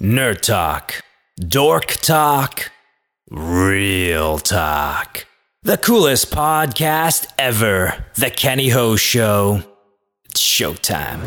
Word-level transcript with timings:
Nerd 0.00 0.40
Talk, 0.40 1.02
Dork 1.38 1.88
Talk, 1.88 2.72
Real 3.30 4.38
Talk. 4.38 5.26
The 5.62 5.76
coolest 5.76 6.30
podcast 6.30 7.26
ever. 7.38 8.06
The 8.16 8.30
Kenny 8.30 8.70
Ho 8.70 8.96
Show. 8.96 9.62
It's 10.24 10.40
showtime. 10.40 11.20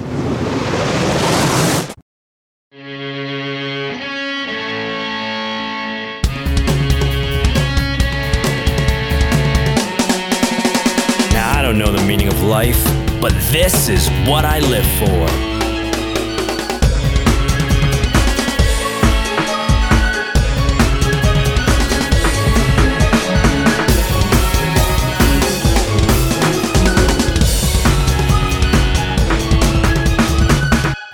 Now, 11.31 11.59
I 11.59 11.61
don't 11.61 11.77
know 11.77 11.91
the 11.91 12.03
meaning 12.07 12.27
of 12.27 12.41
life, 12.41 12.83
but 13.21 13.33
this 13.51 13.87
is 13.87 14.09
what 14.27 14.45
I 14.45 14.57
live 14.61 14.87
for. 14.97 15.52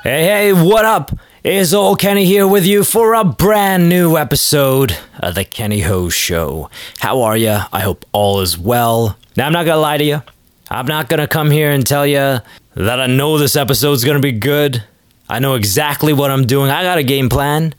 Hey, 0.02 0.24
hey, 0.24 0.54
what 0.54 0.86
up? 0.86 1.12
Is 1.44 1.74
all 1.74 1.98
Kenny 1.98 2.24
here 2.24 2.48
with 2.48 2.66
you 2.66 2.86
for 2.86 3.16
a 3.16 3.26
brand 3.26 3.90
new 3.90 4.16
episode 4.16 4.96
of 5.20 5.36
The 5.36 5.44
Kenny 5.44 5.82
Ho 5.82 6.08
Show. 6.08 6.70
How 7.00 7.22
are 7.24 7.36
you? 7.36 7.58
I 7.74 7.82
hope 7.82 8.06
all 8.14 8.40
is 8.40 8.58
well. 8.58 9.18
Now, 9.36 9.46
I'm 9.46 9.52
not 9.52 9.66
gonna 9.66 9.82
lie 9.82 9.98
to 9.98 10.04
you. 10.06 10.24
I'm 10.72 10.86
not 10.86 11.10
gonna 11.10 11.28
come 11.28 11.52
here 11.52 11.72
and 11.72 11.86
tell 11.86 12.08
you 12.08 12.40
that 12.76 13.00
I 13.02 13.08
know 13.08 13.38
this 13.38 13.58
episode's 13.58 14.06
gonna 14.06 14.22
be 14.22 14.32
good. 14.32 14.82
I 15.28 15.40
know 15.40 15.56
exactly 15.56 16.14
what 16.14 16.32
I'm 16.32 16.48
doing. 16.48 16.72
I 16.72 16.84
got 16.84 16.98
a 16.98 17.04
game 17.04 17.28
plan, 17.28 17.76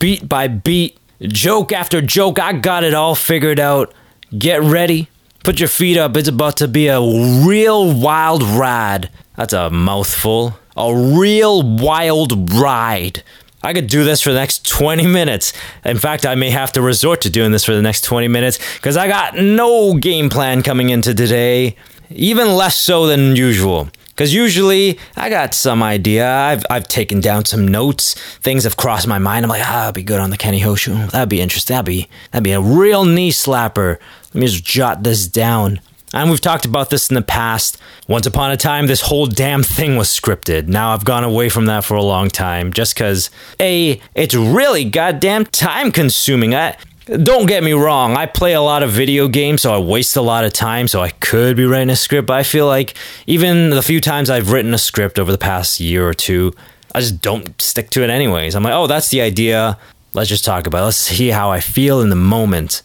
beat 0.00 0.28
by 0.28 0.48
beat, 0.48 0.98
joke 1.22 1.70
after 1.70 2.00
joke. 2.00 2.40
I 2.40 2.52
got 2.52 2.82
it 2.82 2.94
all 2.94 3.14
figured 3.14 3.60
out. 3.60 3.94
Get 4.36 4.60
ready. 4.60 5.08
Put 5.44 5.60
your 5.60 5.68
feet 5.68 5.96
up. 5.96 6.16
It's 6.16 6.28
about 6.28 6.56
to 6.56 6.66
be 6.66 6.88
a 6.88 7.00
real 7.00 7.94
wild 7.94 8.42
ride. 8.42 9.08
That's 9.36 9.52
a 9.52 9.70
mouthful 9.70 10.56
a 10.80 11.18
real 11.18 11.62
wild 11.62 12.52
ride. 12.52 13.22
I 13.62 13.74
could 13.74 13.88
do 13.88 14.04
this 14.04 14.22
for 14.22 14.32
the 14.32 14.38
next 14.38 14.66
20 14.66 15.06
minutes. 15.06 15.52
In 15.84 15.98
fact, 15.98 16.24
I 16.24 16.34
may 16.34 16.48
have 16.50 16.72
to 16.72 16.82
resort 16.82 17.20
to 17.22 17.30
doing 17.30 17.52
this 17.52 17.64
for 17.64 17.74
the 17.74 17.82
next 17.82 18.02
20 18.02 18.26
minutes 18.28 18.58
because 18.76 18.96
I 18.96 19.06
got 19.06 19.36
no 19.36 19.94
game 19.94 20.30
plan 20.30 20.62
coming 20.62 20.88
into 20.88 21.14
today, 21.14 21.76
even 22.08 22.56
less 22.56 22.76
so 22.76 23.06
than 23.06 23.36
usual. 23.36 23.90
Because 24.08 24.34
usually 24.34 24.98
I 25.16 25.30
got 25.30 25.54
some 25.54 25.82
idea. 25.82 26.30
I've, 26.30 26.64
I've 26.68 26.88
taken 26.88 27.20
down 27.20 27.44
some 27.44 27.66
notes. 27.68 28.14
Things 28.40 28.64
have 28.64 28.76
crossed 28.76 29.06
my 29.06 29.18
mind. 29.18 29.44
I'm 29.44 29.50
like, 29.50 29.62
ah, 29.62 29.80
that'd 29.80 29.94
be 29.94 30.02
good 30.02 30.20
on 30.20 30.30
the 30.30 30.36
Kenny 30.36 30.60
Ho 30.60 30.74
show. 30.74 30.94
That'd 31.06 31.28
be 31.28 31.40
interesting. 31.40 31.74
That'd 31.74 31.86
be, 31.86 32.08
that'd 32.30 32.44
be 32.44 32.52
a 32.52 32.60
real 32.60 33.04
knee 33.04 33.30
slapper. 33.30 33.98
Let 34.32 34.34
me 34.34 34.46
just 34.46 34.64
jot 34.64 35.02
this 35.02 35.26
down. 35.26 35.80
And 36.12 36.30
we've 36.30 36.40
talked 36.40 36.64
about 36.64 36.90
this 36.90 37.08
in 37.08 37.14
the 37.14 37.22
past. 37.22 37.78
Once 38.08 38.26
upon 38.26 38.50
a 38.50 38.56
time, 38.56 38.86
this 38.86 39.02
whole 39.02 39.26
damn 39.26 39.62
thing 39.62 39.96
was 39.96 40.08
scripted. 40.08 40.66
Now 40.66 40.92
I've 40.92 41.04
gone 41.04 41.22
away 41.22 41.48
from 41.48 41.66
that 41.66 41.84
for 41.84 41.94
a 41.94 42.02
long 42.02 42.28
time 42.28 42.72
just 42.72 42.94
because, 42.94 43.30
A, 43.60 44.00
it's 44.14 44.34
really 44.34 44.84
goddamn 44.84 45.44
time 45.46 45.92
consuming. 45.92 46.54
I, 46.54 46.76
don't 47.06 47.46
get 47.46 47.64
me 47.64 47.72
wrong, 47.72 48.16
I 48.16 48.26
play 48.26 48.52
a 48.52 48.60
lot 48.60 48.82
of 48.82 48.90
video 48.90 49.26
games, 49.26 49.62
so 49.62 49.74
I 49.74 49.78
waste 49.78 50.16
a 50.16 50.22
lot 50.22 50.44
of 50.44 50.52
time, 50.52 50.86
so 50.86 51.00
I 51.00 51.10
could 51.10 51.56
be 51.56 51.64
writing 51.64 51.90
a 51.90 51.96
script, 51.96 52.26
but 52.26 52.34
I 52.34 52.44
feel 52.44 52.66
like 52.66 52.94
even 53.26 53.70
the 53.70 53.82
few 53.82 54.00
times 54.00 54.30
I've 54.30 54.52
written 54.52 54.74
a 54.74 54.78
script 54.78 55.18
over 55.18 55.32
the 55.32 55.38
past 55.38 55.80
year 55.80 56.06
or 56.06 56.14
two, 56.14 56.54
I 56.94 57.00
just 57.00 57.20
don't 57.20 57.60
stick 57.60 57.90
to 57.90 58.04
it 58.04 58.10
anyways. 58.10 58.54
I'm 58.54 58.62
like, 58.62 58.74
oh, 58.74 58.86
that's 58.86 59.08
the 59.08 59.22
idea. 59.22 59.78
Let's 60.12 60.28
just 60.28 60.44
talk 60.44 60.66
about 60.66 60.82
it. 60.82 60.84
Let's 60.84 60.96
see 60.98 61.28
how 61.28 61.50
I 61.50 61.60
feel 61.60 62.00
in 62.00 62.10
the 62.10 62.16
moment. 62.16 62.82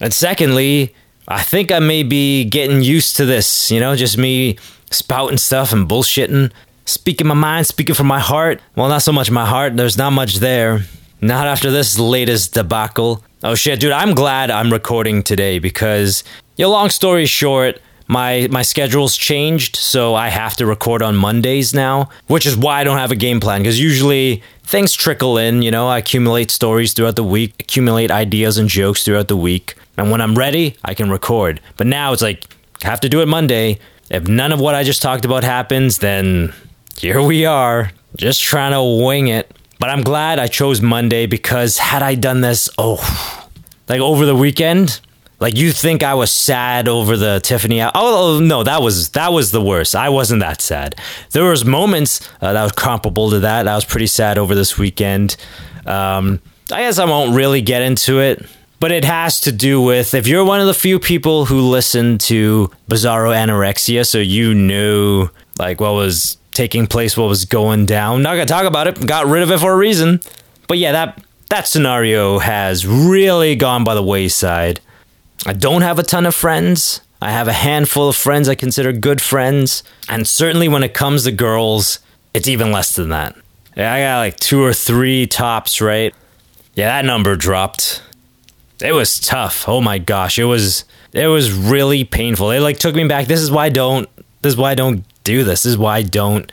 And 0.00 0.12
secondly, 0.12 0.94
I 1.30 1.42
think 1.42 1.70
I 1.70 1.78
may 1.78 2.02
be 2.02 2.44
getting 2.44 2.80
used 2.80 3.16
to 3.18 3.26
this, 3.26 3.70
you 3.70 3.80
know, 3.80 3.94
just 3.94 4.16
me 4.16 4.56
spouting 4.90 5.36
stuff 5.36 5.74
and 5.74 5.86
bullshitting, 5.86 6.50
speaking 6.86 7.26
my 7.26 7.34
mind, 7.34 7.66
speaking 7.66 7.94
from 7.94 8.06
my 8.06 8.18
heart. 8.18 8.62
Well, 8.74 8.88
not 8.88 9.02
so 9.02 9.12
much 9.12 9.30
my 9.30 9.44
heart, 9.44 9.76
there's 9.76 9.98
not 9.98 10.12
much 10.12 10.36
there. 10.36 10.80
Not 11.20 11.46
after 11.46 11.70
this 11.70 11.98
latest 11.98 12.54
debacle. 12.54 13.22
Oh 13.42 13.54
shit, 13.54 13.78
dude, 13.78 13.92
I'm 13.92 14.14
glad 14.14 14.50
I'm 14.50 14.72
recording 14.72 15.22
today 15.22 15.58
because, 15.58 16.24
you 16.56 16.64
know, 16.64 16.70
long 16.70 16.88
story 16.88 17.26
short, 17.26 17.78
my 18.06 18.48
my 18.50 18.62
schedule's 18.62 19.14
changed, 19.14 19.76
so 19.76 20.14
I 20.14 20.28
have 20.28 20.56
to 20.56 20.64
record 20.66 21.02
on 21.02 21.14
Mondays 21.14 21.74
now, 21.74 22.08
which 22.28 22.46
is 22.46 22.56
why 22.56 22.80
I 22.80 22.84
don't 22.84 22.96
have 22.96 23.10
a 23.10 23.16
game 23.16 23.38
plan 23.38 23.60
because 23.60 23.78
usually 23.78 24.42
things 24.62 24.94
trickle 24.94 25.36
in, 25.36 25.60
you 25.60 25.70
know, 25.70 25.88
I 25.88 25.98
accumulate 25.98 26.50
stories 26.50 26.94
throughout 26.94 27.16
the 27.16 27.24
week, 27.24 27.54
accumulate 27.60 28.10
ideas 28.10 28.56
and 28.56 28.68
jokes 28.68 29.04
throughout 29.04 29.28
the 29.28 29.36
week. 29.36 29.74
And 29.98 30.12
when 30.12 30.20
I'm 30.20 30.38
ready, 30.38 30.76
I 30.84 30.94
can 30.94 31.10
record. 31.10 31.60
But 31.76 31.88
now 31.88 32.12
it's 32.12 32.22
like, 32.22 32.44
have 32.82 33.00
to 33.00 33.08
do 33.08 33.20
it 33.20 33.26
Monday. 33.26 33.80
If 34.10 34.28
none 34.28 34.52
of 34.52 34.60
what 34.60 34.76
I 34.76 34.84
just 34.84 35.02
talked 35.02 35.24
about 35.24 35.42
happens, 35.42 35.98
then 35.98 36.54
here 36.96 37.20
we 37.20 37.44
are, 37.44 37.90
just 38.16 38.40
trying 38.40 38.72
to 38.72 39.04
wing 39.04 39.26
it. 39.26 39.52
But 39.80 39.90
I'm 39.90 40.02
glad 40.02 40.38
I 40.38 40.46
chose 40.46 40.80
Monday 40.80 41.26
because 41.26 41.78
had 41.78 42.02
I 42.02 42.14
done 42.14 42.40
this, 42.40 42.70
oh, 42.78 43.48
like 43.88 44.00
over 44.00 44.24
the 44.24 44.36
weekend, 44.36 45.00
like 45.40 45.56
you 45.56 45.72
think 45.72 46.04
I 46.04 46.14
was 46.14 46.32
sad 46.32 46.88
over 46.88 47.16
the 47.16 47.40
Tiffany? 47.40 47.82
Oh, 47.82 47.90
oh 47.94 48.40
no, 48.40 48.62
that 48.62 48.82
was 48.82 49.10
that 49.10 49.32
was 49.32 49.52
the 49.52 49.60
worst. 49.60 49.94
I 49.94 50.08
wasn't 50.08 50.40
that 50.40 50.60
sad. 50.60 50.96
There 51.30 51.44
was 51.44 51.64
moments 51.64 52.28
uh, 52.40 52.52
that 52.52 52.62
was 52.62 52.72
comparable 52.72 53.30
to 53.30 53.40
that. 53.40 53.68
I 53.68 53.74
was 53.74 53.84
pretty 53.84 54.08
sad 54.08 54.38
over 54.38 54.54
this 54.54 54.78
weekend. 54.78 55.36
Um, 55.86 56.40
I 56.72 56.80
guess 56.82 56.98
I 56.98 57.04
won't 57.04 57.36
really 57.36 57.62
get 57.62 57.82
into 57.82 58.20
it 58.20 58.44
but 58.80 58.92
it 58.92 59.04
has 59.04 59.40
to 59.40 59.52
do 59.52 59.80
with 59.80 60.14
if 60.14 60.26
you're 60.26 60.44
one 60.44 60.60
of 60.60 60.66
the 60.66 60.74
few 60.74 60.98
people 60.98 61.46
who 61.46 61.60
listen 61.60 62.18
to 62.18 62.70
Bizarro 62.88 63.34
Anorexia, 63.34 64.06
so 64.06 64.18
you 64.18 64.54
knew 64.54 65.28
like 65.58 65.80
what 65.80 65.94
was 65.94 66.38
taking 66.52 66.86
place, 66.86 67.16
what 67.16 67.28
was 67.28 67.44
going 67.44 67.86
down. 67.86 68.22
Not 68.22 68.34
gonna 68.34 68.46
talk 68.46 68.64
about 68.64 68.86
it. 68.86 69.06
Got 69.06 69.26
rid 69.26 69.42
of 69.42 69.50
it 69.50 69.60
for 69.60 69.72
a 69.72 69.76
reason. 69.76 70.20
But 70.68 70.78
yeah, 70.78 70.92
that 70.92 71.22
that 71.50 71.66
scenario 71.66 72.38
has 72.38 72.86
really 72.86 73.56
gone 73.56 73.84
by 73.84 73.94
the 73.94 74.02
wayside. 74.02 74.80
I 75.46 75.52
don't 75.52 75.82
have 75.82 75.98
a 75.98 76.02
ton 76.02 76.26
of 76.26 76.34
friends. 76.34 77.00
I 77.20 77.30
have 77.30 77.48
a 77.48 77.52
handful 77.52 78.08
of 78.08 78.16
friends 78.16 78.48
I 78.48 78.54
consider 78.54 78.92
good 78.92 79.20
friends, 79.20 79.82
and 80.08 80.26
certainly 80.26 80.68
when 80.68 80.84
it 80.84 80.94
comes 80.94 81.24
to 81.24 81.32
girls, 81.32 81.98
it's 82.32 82.46
even 82.46 82.70
less 82.70 82.94
than 82.94 83.08
that. 83.08 83.36
Yeah, 83.76 83.92
I 83.92 84.00
got 84.00 84.18
like 84.18 84.36
two 84.36 84.62
or 84.62 84.72
three 84.72 85.26
tops, 85.26 85.80
right? 85.80 86.14
Yeah, 86.74 86.88
that 86.88 87.04
number 87.04 87.34
dropped 87.34 88.02
it 88.80 88.92
was 88.92 89.18
tough. 89.18 89.68
Oh 89.68 89.80
my 89.80 89.98
gosh, 89.98 90.38
it 90.38 90.44
was 90.44 90.84
it 91.12 91.26
was 91.26 91.52
really 91.52 92.04
painful. 92.04 92.50
It 92.50 92.60
like 92.60 92.78
took 92.78 92.94
me 92.94 93.06
back. 93.06 93.26
This 93.26 93.40
is 93.40 93.50
why 93.50 93.66
I 93.66 93.68
don't 93.70 94.08
this 94.42 94.52
is 94.52 94.56
why 94.56 94.70
I 94.70 94.74
don't 94.74 95.04
do 95.24 95.44
this. 95.44 95.62
This 95.62 95.72
is 95.72 95.78
why 95.78 95.96
I 95.96 96.02
don't 96.02 96.50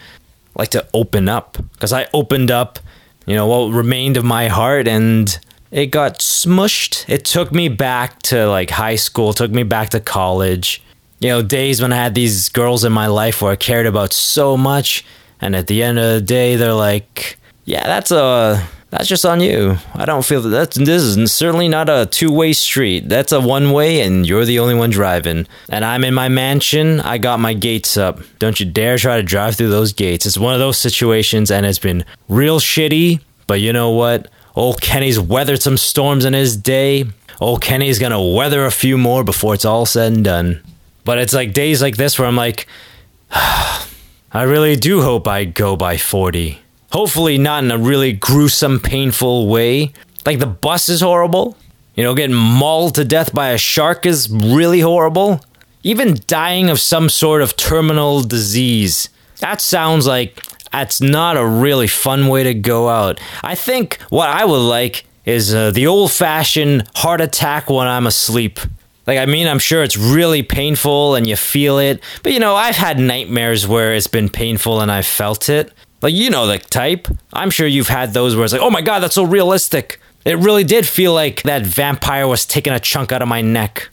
like 0.56 0.70
to 0.70 0.88
open 0.94 1.30
up 1.30 1.58
because 1.74 1.94
I 1.94 2.08
opened 2.14 2.52
up, 2.52 2.80
you 3.26 3.36
know, 3.36 3.48
what 3.48 3.74
remained 3.74 4.18
of 4.18 4.24
my 4.24 4.48
heart 4.48 4.88
and 4.88 5.38
it 5.72 5.88
got 5.88 6.20
smushed. 6.20 7.08
It 7.10 7.26
took 7.26 7.52
me 7.52 7.68
back 7.70 8.22
to 8.24 8.48
like 8.48 8.70
high 8.70 8.96
school, 8.96 9.34
took 9.34 9.52
me 9.52 9.64
back 9.64 9.90
to 9.90 10.00
college. 10.00 10.82
You 11.20 11.30
know, 11.30 11.42
days 11.42 11.82
when 11.82 11.94
I 11.94 11.98
had 11.98 12.16
these 12.16 12.50
girls 12.50 12.84
in 12.84 12.92
my 12.92 13.08
life 13.08 13.42
where 13.42 13.52
I 13.52 13.56
cared 13.56 13.86
about 13.86 14.14
so 14.14 14.58
much 14.58 15.06
and 15.42 15.56
at 15.56 15.68
the 15.68 15.84
end 15.84 16.00
of 16.00 16.14
the 16.14 16.22
day 16.22 16.56
they're 16.56 16.74
like, 16.74 17.38
yeah, 17.66 17.86
that's 17.86 18.12
a 18.12 18.68
that's 18.96 19.10
just 19.10 19.26
on 19.26 19.42
you. 19.42 19.78
I 19.94 20.06
don't 20.06 20.24
feel 20.24 20.42
that 20.42 20.50
that's, 20.50 20.78
this 20.78 21.02
is 21.02 21.34
certainly 21.34 21.68
not 21.68 21.90
a 21.90 22.06
two 22.10 22.32
way 22.32 22.54
street. 22.54 23.10
That's 23.10 23.34
a 23.34 23.42
one 23.42 23.72
way, 23.72 24.00
and 24.00 24.26
you're 24.26 24.46
the 24.46 24.60
only 24.60 24.74
one 24.74 24.90
driving. 24.90 25.48
And 25.68 25.84
I'm 25.84 26.06
in 26.06 26.14
my 26.14 26.30
mansion. 26.30 27.02
I 27.02 27.18
got 27.18 27.42
my 27.42 27.54
gates 27.54 27.98
up. 27.98 28.20
Don't 28.40 28.58
you 28.58 28.66
dare 28.66 28.98
try 28.98 29.18
to 29.18 29.24
drive 29.24 29.58
through 29.58 29.70
those 29.70 29.92
gates. 29.92 30.26
It's 30.26 30.38
one 30.38 30.54
of 30.54 30.60
those 30.60 30.80
situations, 30.80 31.52
and 31.52 31.66
it's 31.66 31.80
been 31.80 32.06
real 32.30 32.62
shitty. 32.62 33.20
But 33.48 33.60
you 33.60 33.74
know 33.74 33.90
what? 33.90 34.30
Old 34.56 34.80
Kenny's 34.80 35.20
weathered 35.20 35.62
some 35.62 35.76
storms 35.76 36.24
in 36.24 36.32
his 36.32 36.56
day. 36.56 37.04
Old 37.42 37.62
Kenny's 37.62 38.00
gonna 38.00 38.24
weather 38.24 38.66
a 38.66 38.72
few 38.72 38.98
more 38.98 39.26
before 39.26 39.54
it's 39.54 39.66
all 39.66 39.86
said 39.86 40.14
and 40.14 40.24
done. 40.24 40.64
But 41.04 41.18
it's 41.18 41.34
like 41.34 41.52
days 41.52 41.82
like 41.82 41.98
this 41.98 42.18
where 42.18 42.30
I'm 42.30 42.38
like, 42.38 42.66
I 43.32 44.44
really 44.44 44.78
do 44.78 45.02
hope 45.02 45.28
I 45.28 45.44
go 45.44 45.76
by 45.76 45.98
40. 45.98 46.60
Hopefully, 46.96 47.38
not 47.38 47.62
in 47.62 47.72
a 47.72 47.78
really 47.78 48.14
gruesome, 48.14 48.80
painful 48.80 49.50
way. 49.50 49.92
Like 50.26 50.40
the 50.40 50.46
bus 50.46 50.88
is 50.88 51.02
horrible. 51.02 51.58
You 51.94 52.06
know, 52.06 52.16
getting 52.16 52.38
mauled 52.38 52.96
to 52.96 53.04
death 53.04 53.34
by 53.34 53.50
a 53.50 53.58
shark 53.58 54.06
is 54.06 54.30
really 54.30 54.80
horrible. 54.80 55.42
Even 55.84 56.22
dying 56.26 56.70
of 56.70 56.80
some 56.80 57.10
sort 57.10 57.42
of 57.42 57.58
terminal 57.58 58.22
disease. 58.22 59.10
That 59.42 59.60
sounds 59.60 60.08
like 60.08 60.42
that's 60.72 61.02
not 61.02 61.36
a 61.36 61.46
really 61.46 61.88
fun 61.88 62.30
way 62.30 62.44
to 62.44 62.54
go 62.54 62.88
out. 62.88 63.20
I 63.44 63.56
think 63.56 64.00
what 64.10 64.30
I 64.30 64.46
would 64.46 64.66
like 64.66 65.06
is 65.26 65.54
uh, 65.54 65.72
the 65.72 65.88
old 65.88 66.14
fashioned 66.14 66.88
heart 66.96 67.20
attack 67.20 67.70
when 67.70 67.88
I'm 67.88 68.08
asleep. 68.08 68.58
Like, 69.06 69.20
I 69.20 69.26
mean, 69.26 69.48
I'm 69.48 69.60
sure 69.60 69.84
it's 69.84 69.98
really 69.98 70.44
painful 70.44 71.16
and 71.16 71.28
you 71.28 71.36
feel 71.36 71.78
it, 71.78 72.02
but 72.24 72.32
you 72.32 72.40
know, 72.40 72.56
I've 72.56 72.78
had 72.78 73.00
nightmares 73.00 73.68
where 73.68 73.94
it's 73.94 74.08
been 74.08 74.30
painful 74.30 74.80
and 74.80 74.90
I 74.90 75.02
felt 75.02 75.50
it. 75.50 75.74
Like, 76.02 76.14
you 76.14 76.30
know 76.30 76.46
the 76.46 76.60
type. 76.60 77.08
I'm 77.34 77.50
sure 77.50 77.68
you've 77.68 77.88
had 77.88 78.14
those 78.14 78.36
where 78.36 78.46
it's 78.46 78.54
like, 78.54 78.62
oh 78.62 78.70
my 78.70 78.82
God, 78.82 79.00
that's 79.00 79.16
so 79.16 79.24
realistic. 79.24 80.00
It 80.26 80.38
really 80.40 80.64
did 80.64 80.88
feel 80.88 81.14
like 81.14 81.44
that 81.44 81.66
vampire 81.66 82.28
was 82.28 82.46
taking 82.46 82.74
a 82.74 82.80
chunk 82.80 83.12
out 83.12 83.22
of 83.22 83.28
my 83.28 83.42
neck. 83.42 83.90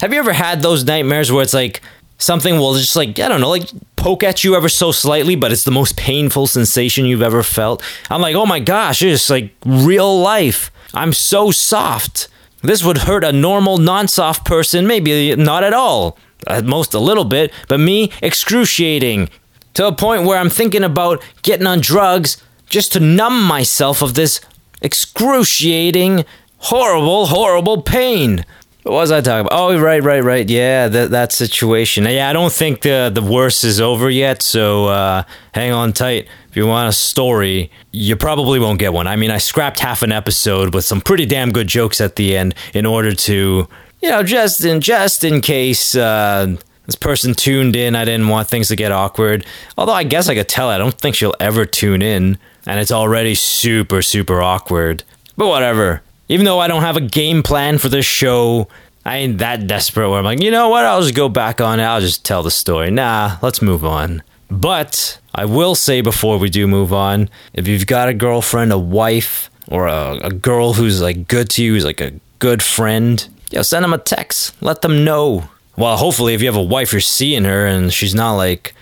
Have 0.00 0.12
you 0.12 0.18
ever 0.18 0.34
had 0.34 0.60
those 0.60 0.84
nightmares 0.84 1.32
where 1.32 1.42
it's 1.42 1.54
like 1.54 1.80
something 2.18 2.58
will 2.58 2.74
just 2.74 2.96
like, 2.96 3.18
I 3.18 3.28
don't 3.28 3.40
know, 3.40 3.48
like 3.48 3.68
poke 3.96 4.22
at 4.22 4.44
you 4.44 4.54
ever 4.54 4.68
so 4.68 4.92
slightly, 4.92 5.34
but 5.34 5.52
it's 5.52 5.64
the 5.64 5.70
most 5.70 5.96
painful 5.96 6.46
sensation 6.46 7.06
you've 7.06 7.22
ever 7.22 7.42
felt? 7.42 7.82
I'm 8.10 8.20
like, 8.20 8.36
oh 8.36 8.46
my 8.46 8.60
gosh, 8.60 9.02
it's 9.02 9.30
like 9.30 9.52
real 9.64 10.20
life. 10.20 10.70
I'm 10.92 11.12
so 11.12 11.50
soft. 11.50 12.28
This 12.62 12.84
would 12.84 12.98
hurt 12.98 13.24
a 13.24 13.32
normal, 13.32 13.78
non 13.78 14.08
soft 14.08 14.44
person, 14.44 14.86
maybe 14.86 15.34
not 15.36 15.64
at 15.64 15.72
all. 15.72 16.18
At 16.46 16.64
most 16.64 16.92
a 16.94 16.98
little 16.98 17.24
bit, 17.24 17.52
but 17.68 17.80
me, 17.80 18.12
excruciating. 18.22 19.30
To 19.76 19.86
a 19.86 19.92
point 19.92 20.24
where 20.24 20.38
I'm 20.38 20.48
thinking 20.48 20.82
about 20.82 21.22
getting 21.42 21.66
on 21.66 21.80
drugs 21.80 22.42
just 22.66 22.92
to 22.94 23.00
numb 23.00 23.42
myself 23.42 24.00
of 24.00 24.14
this 24.14 24.40
excruciating, 24.80 26.24
horrible, 26.56 27.26
horrible 27.26 27.82
pain. 27.82 28.46
What 28.84 28.92
was 28.92 29.10
I 29.12 29.20
talking 29.20 29.46
about? 29.46 29.52
Oh, 29.52 29.78
right, 29.78 30.02
right, 30.02 30.22
right. 30.22 30.48
Yeah, 30.48 30.88
that 30.88 31.10
that 31.10 31.32
situation. 31.32 32.04
Yeah, 32.04 32.30
I 32.30 32.32
don't 32.32 32.52
think 32.52 32.80
the 32.80 33.10
the 33.12 33.20
worst 33.20 33.64
is 33.64 33.80
over 33.80 34.08
yet. 34.08 34.40
So 34.40 34.86
uh, 34.86 35.24
hang 35.52 35.72
on 35.72 35.92
tight. 35.92 36.26
If 36.48 36.56
you 36.56 36.66
want 36.66 36.88
a 36.88 36.92
story, 36.92 37.70
you 37.92 38.16
probably 38.16 38.58
won't 38.58 38.78
get 38.78 38.94
one. 38.94 39.06
I 39.06 39.16
mean, 39.16 39.30
I 39.30 39.38
scrapped 39.38 39.80
half 39.80 40.02
an 40.02 40.12
episode 40.12 40.72
with 40.72 40.86
some 40.86 41.02
pretty 41.02 41.26
damn 41.26 41.52
good 41.52 41.66
jokes 41.66 42.00
at 42.00 42.16
the 42.16 42.34
end 42.34 42.54
in 42.72 42.86
order 42.86 43.12
to, 43.12 43.68
you 44.00 44.08
know, 44.08 44.22
just 44.22 44.64
in 44.64 44.80
just 44.80 45.22
in 45.22 45.42
case 45.42 45.94
uh, 45.94 46.56
this 46.86 46.94
person 46.94 47.34
tuned 47.34 47.76
in. 47.76 47.94
I 47.94 48.04
didn't 48.04 48.28
want 48.28 48.48
things 48.48 48.68
to 48.68 48.76
get 48.76 48.92
awkward. 48.92 49.44
Although 49.76 49.92
I 49.92 50.04
guess 50.04 50.28
I 50.28 50.34
could 50.34 50.48
tell. 50.48 50.68
I 50.68 50.78
don't 50.78 50.98
think 50.98 51.16
she'll 51.16 51.34
ever 51.40 51.66
tune 51.66 52.02
in, 52.02 52.38
and 52.66 52.80
it's 52.80 52.92
already 52.92 53.34
super 53.34 54.02
super 54.02 54.40
awkward. 54.40 55.02
But 55.36 55.48
whatever. 55.48 56.02
Even 56.28 56.44
though 56.44 56.58
I 56.58 56.66
don't 56.66 56.82
have 56.82 56.96
a 56.96 57.00
game 57.00 57.44
plan 57.44 57.78
for 57.78 57.88
this 57.88 58.04
show, 58.04 58.68
I 59.04 59.18
ain't 59.18 59.38
that 59.38 59.68
desperate 59.68 60.10
where 60.10 60.18
I'm 60.18 60.24
like, 60.24 60.42
you 60.42 60.50
know 60.50 60.68
what, 60.68 60.84
I'll 60.84 61.00
just 61.00 61.14
go 61.14 61.28
back 61.28 61.60
on 61.60 61.78
it, 61.78 61.84
I'll 61.84 62.00
just 62.00 62.24
tell 62.24 62.42
the 62.42 62.50
story. 62.50 62.90
Nah, 62.90 63.36
let's 63.42 63.62
move 63.62 63.84
on. 63.84 64.24
But 64.50 65.20
I 65.34 65.44
will 65.44 65.76
say 65.76 66.00
before 66.00 66.38
we 66.38 66.50
do 66.50 66.66
move 66.66 66.92
on, 66.92 67.30
if 67.52 67.68
you've 67.68 67.86
got 67.86 68.08
a 68.08 68.14
girlfriend, 68.14 68.72
a 68.72 68.78
wife, 68.78 69.50
or 69.68 69.86
a, 69.86 70.18
a 70.22 70.30
girl 70.30 70.72
who's 70.72 71.00
like 71.00 71.28
good 71.28 71.50
to 71.50 71.64
you, 71.64 71.74
who's 71.74 71.84
like 71.84 72.00
a 72.00 72.12
good 72.38 72.62
friend, 72.62 73.28
yo, 73.50 73.62
send 73.62 73.84
them 73.84 73.92
a 73.92 73.98
text. 73.98 74.60
Let 74.60 74.82
them 74.82 75.04
know. 75.04 75.48
Well, 75.76 75.96
hopefully, 75.96 76.34
if 76.34 76.40
you 76.40 76.46
have 76.46 76.56
a 76.56 76.62
wife, 76.62 76.92
you're 76.92 77.00
seeing 77.00 77.44
her 77.44 77.66
and 77.66 77.92
she's 77.92 78.14
not 78.14 78.34
like 78.34 78.74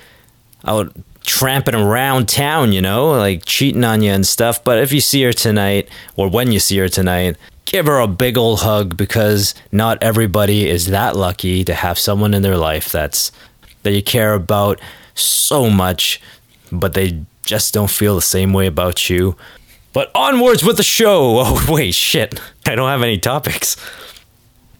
out 0.64 0.92
tramping 1.22 1.74
around 1.74 2.28
town, 2.28 2.72
you 2.72 2.80
know, 2.80 3.10
like 3.10 3.44
cheating 3.44 3.84
on 3.84 4.02
you 4.02 4.12
and 4.12 4.26
stuff. 4.26 4.62
But 4.62 4.78
if 4.78 4.92
you 4.92 5.00
see 5.00 5.22
her 5.24 5.32
tonight, 5.32 5.88
or 6.16 6.28
when 6.28 6.52
you 6.52 6.60
see 6.60 6.78
her 6.78 6.88
tonight, 6.88 7.36
give 7.64 7.86
her 7.86 7.98
a 7.98 8.06
big 8.06 8.36
old 8.36 8.60
hug 8.60 8.96
because 8.96 9.54
not 9.72 10.02
everybody 10.02 10.68
is 10.68 10.86
that 10.88 11.16
lucky 11.16 11.64
to 11.64 11.74
have 11.74 11.98
someone 11.98 12.34
in 12.34 12.42
their 12.42 12.56
life 12.56 12.92
that's 12.92 13.32
that 13.82 13.92
you 13.92 14.02
care 14.02 14.34
about 14.34 14.80
so 15.14 15.68
much, 15.70 16.20
but 16.70 16.94
they 16.94 17.24
just 17.42 17.74
don't 17.74 17.90
feel 17.90 18.14
the 18.14 18.22
same 18.22 18.52
way 18.52 18.66
about 18.66 19.10
you. 19.10 19.36
But 19.92 20.10
onwards 20.14 20.64
with 20.64 20.76
the 20.76 20.82
show. 20.82 21.38
Oh, 21.46 21.66
wait, 21.68 21.94
shit. 21.94 22.40
I 22.66 22.74
don't 22.74 22.88
have 22.88 23.02
any 23.02 23.18
topics. 23.18 23.76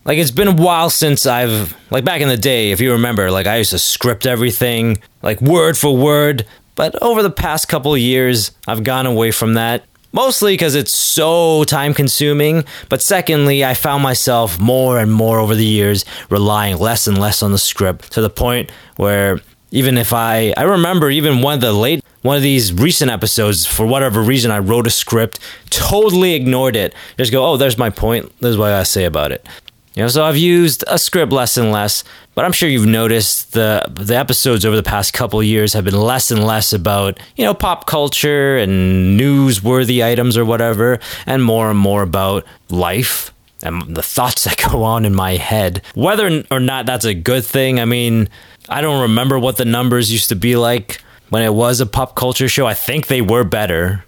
Like 0.05 0.19
it's 0.19 0.31
been 0.31 0.49
a 0.49 0.55
while 0.55 0.91
since 0.91 1.25
I've 1.25 1.75
like 1.91 2.05
back 2.05 2.21
in 2.21 2.29
the 2.29 2.37
day, 2.37 2.73
if 2.73 2.81
you 2.81 2.93
remember, 2.93 3.31
like 3.31 3.47
I 3.47 3.57
used 3.57 3.71
to 3.71 3.79
script 3.79 4.27
everything 4.27 4.99
like 5.23 5.41
word 5.41 5.79
for 5.79 5.97
word, 5.97 6.45
but 6.75 7.01
over 7.03 7.23
the 7.23 7.31
past 7.31 7.69
couple 7.69 7.97
years, 7.97 8.51
I've 8.69 8.85
gone 8.85 9.07
away 9.07 9.31
from 9.31 9.55
that. 9.55 9.85
Mostly 10.13 10.53
because 10.53 10.75
it's 10.75 10.93
so 10.93 11.65
time 11.65 11.95
consuming, 11.95 12.65
but 12.89 13.03
secondly, 13.03 13.65
I 13.65 13.75
found 13.75 14.03
myself 14.03 14.61
more 14.61 14.99
and 15.01 15.13
more 15.13 15.41
over 15.41 15.55
the 15.55 15.65
years 15.65 16.05
relying 16.31 16.77
less 16.79 17.07
and 17.07 17.19
less 17.19 17.43
on 17.43 17.51
the 17.51 17.59
script 17.59 18.13
to 18.13 18.21
the 18.21 18.31
point 18.31 18.71
where 18.97 19.41
even 19.71 19.97
if 19.97 20.13
I 20.13 20.53
I 20.57 20.65
remember 20.65 21.11
even 21.11 21.41
one 21.41 21.55
of 21.55 21.61
the 21.63 21.73
late 21.73 22.05
one 22.21 22.37
of 22.37 22.43
these 22.43 22.73
recent 22.75 23.11
episodes 23.11 23.67
for 23.67 23.87
whatever 23.87 24.23
reason 24.23 24.51
I 24.51 24.59
wrote 24.59 24.87
a 24.87 24.91
script, 24.91 25.39
totally 25.71 26.35
ignored 26.35 26.77
it. 26.77 26.95
Just 27.17 27.33
go, 27.33 27.45
"Oh, 27.45 27.57
there's 27.57 27.79
my 27.79 27.91
point. 27.91 28.33
This 28.41 28.51
is 28.51 28.59
what 28.59 28.71
I 28.71 28.83
say 28.83 29.05
about 29.07 29.33
it." 29.33 29.47
You 29.95 30.03
know, 30.03 30.09
so 30.09 30.25
I've 30.25 30.37
used 30.37 30.83
a 30.89 30.99
script 30.99 31.33
less 31.33 31.57
and 31.57 31.71
less, 31.71 32.03
but 32.35 32.45
I'm 32.45 32.51
sure 32.51 32.69
you've 32.69 32.87
noticed 32.87 33.53
the 33.53 33.85
the 33.89 34.17
episodes 34.17 34.65
over 34.65 34.75
the 34.75 34.83
past 34.83 35.13
couple 35.13 35.41
years 35.41 35.73
have 35.73 35.85
been 35.85 36.01
less 36.01 36.33
and 36.33 36.45
less 36.45 36.73
about, 36.73 37.21
you 37.37 37.45
know, 37.45 37.55
pop 37.55 37.87
culture 37.87 38.57
and 38.57 39.19
newsworthy 39.19 40.05
items 40.05 40.37
or 40.37 40.45
whatever, 40.45 40.99
and 41.27 41.45
more 41.45 41.71
and 41.71 41.79
more 41.79 42.03
about 42.03 42.45
life 42.71 43.33
and 43.63 43.95
the 43.95 44.03
thoughts 44.03 44.45
that 44.45 44.59
go 44.71 44.83
on 44.83 45.05
in 45.05 45.15
my 45.15 45.37
head. 45.37 45.83
Whether 45.95 46.43
or 46.51 46.61
not 46.61 46.87
that's 46.87 47.05
a 47.05 47.15
good 47.15 47.45
thing, 47.45 47.79
I 47.79 47.85
mean, 47.85 48.29
I 48.69 48.81
don't 48.81 49.03
remember 49.03 49.39
what 49.39 49.59
the 49.59 49.65
numbers 49.65 50.11
used 50.11 50.29
to 50.31 50.37
be 50.37 50.57
like 50.57 51.01
when 51.31 51.43
it 51.43 51.55
was 51.55 51.81
a 51.81 51.87
pop 51.87 52.17
culture 52.17 52.49
show. 52.49 52.67
I 52.67 52.75
think 52.75 53.07
they 53.07 53.23
were 53.23 53.45
better. 53.45 54.05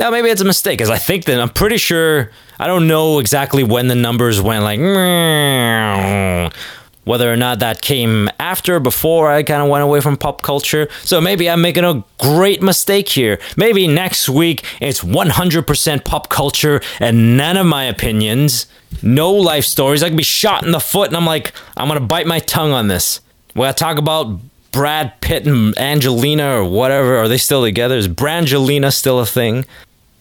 Now 0.00 0.10
maybe 0.10 0.30
it's 0.30 0.40
a 0.40 0.46
mistake, 0.46 0.78
because 0.78 0.88
I 0.88 0.96
think 0.96 1.26
that 1.26 1.38
I'm 1.38 1.50
pretty 1.50 1.76
sure 1.76 2.30
I 2.58 2.66
don't 2.66 2.88
know 2.88 3.18
exactly 3.18 3.62
when 3.62 3.86
the 3.86 3.94
numbers 3.94 4.40
went 4.40 4.64
like 4.64 4.80
whether 7.04 7.32
or 7.32 7.36
not 7.36 7.58
that 7.58 7.82
came 7.82 8.28
after 8.38 8.76
or 8.76 8.80
before 8.80 9.30
I 9.30 9.42
kind 9.42 9.62
of 9.62 9.68
went 9.68 9.82
away 9.82 10.00
from 10.00 10.16
pop 10.16 10.42
culture. 10.42 10.88
So 11.02 11.20
maybe 11.20 11.50
I'm 11.50 11.60
making 11.60 11.84
a 11.84 12.02
great 12.18 12.62
mistake 12.62 13.08
here. 13.08 13.40
Maybe 13.56 13.86
next 13.86 14.28
week 14.28 14.64
it's 14.80 15.00
100% 15.00 16.04
pop 16.04 16.28
culture 16.28 16.80
and 16.98 17.36
none 17.36 17.56
of 17.56 17.66
my 17.66 17.84
opinions, 17.84 18.66
no 19.02 19.32
life 19.32 19.64
stories. 19.64 20.02
I 20.02 20.08
could 20.08 20.16
be 20.16 20.22
shot 20.22 20.64
in 20.64 20.72
the 20.72 20.80
foot 20.80 21.08
and 21.08 21.16
I'm 21.16 21.26
like, 21.26 21.52
I'm 21.76 21.88
going 21.88 22.00
to 22.00 22.06
bite 22.06 22.26
my 22.26 22.38
tongue 22.38 22.72
on 22.72 22.88
this. 22.88 23.20
Got 23.54 23.76
to 23.76 23.84
talk 23.84 23.98
about 23.98 24.38
Brad 24.72 25.20
Pitt 25.20 25.46
and 25.46 25.76
Angelina 25.78 26.58
or 26.58 26.64
whatever. 26.64 27.18
Are 27.18 27.28
they 27.28 27.38
still 27.38 27.64
together? 27.64 27.96
Is 27.96 28.08
Brangelina 28.08 28.92
still 28.94 29.18
a 29.18 29.26
thing? 29.26 29.66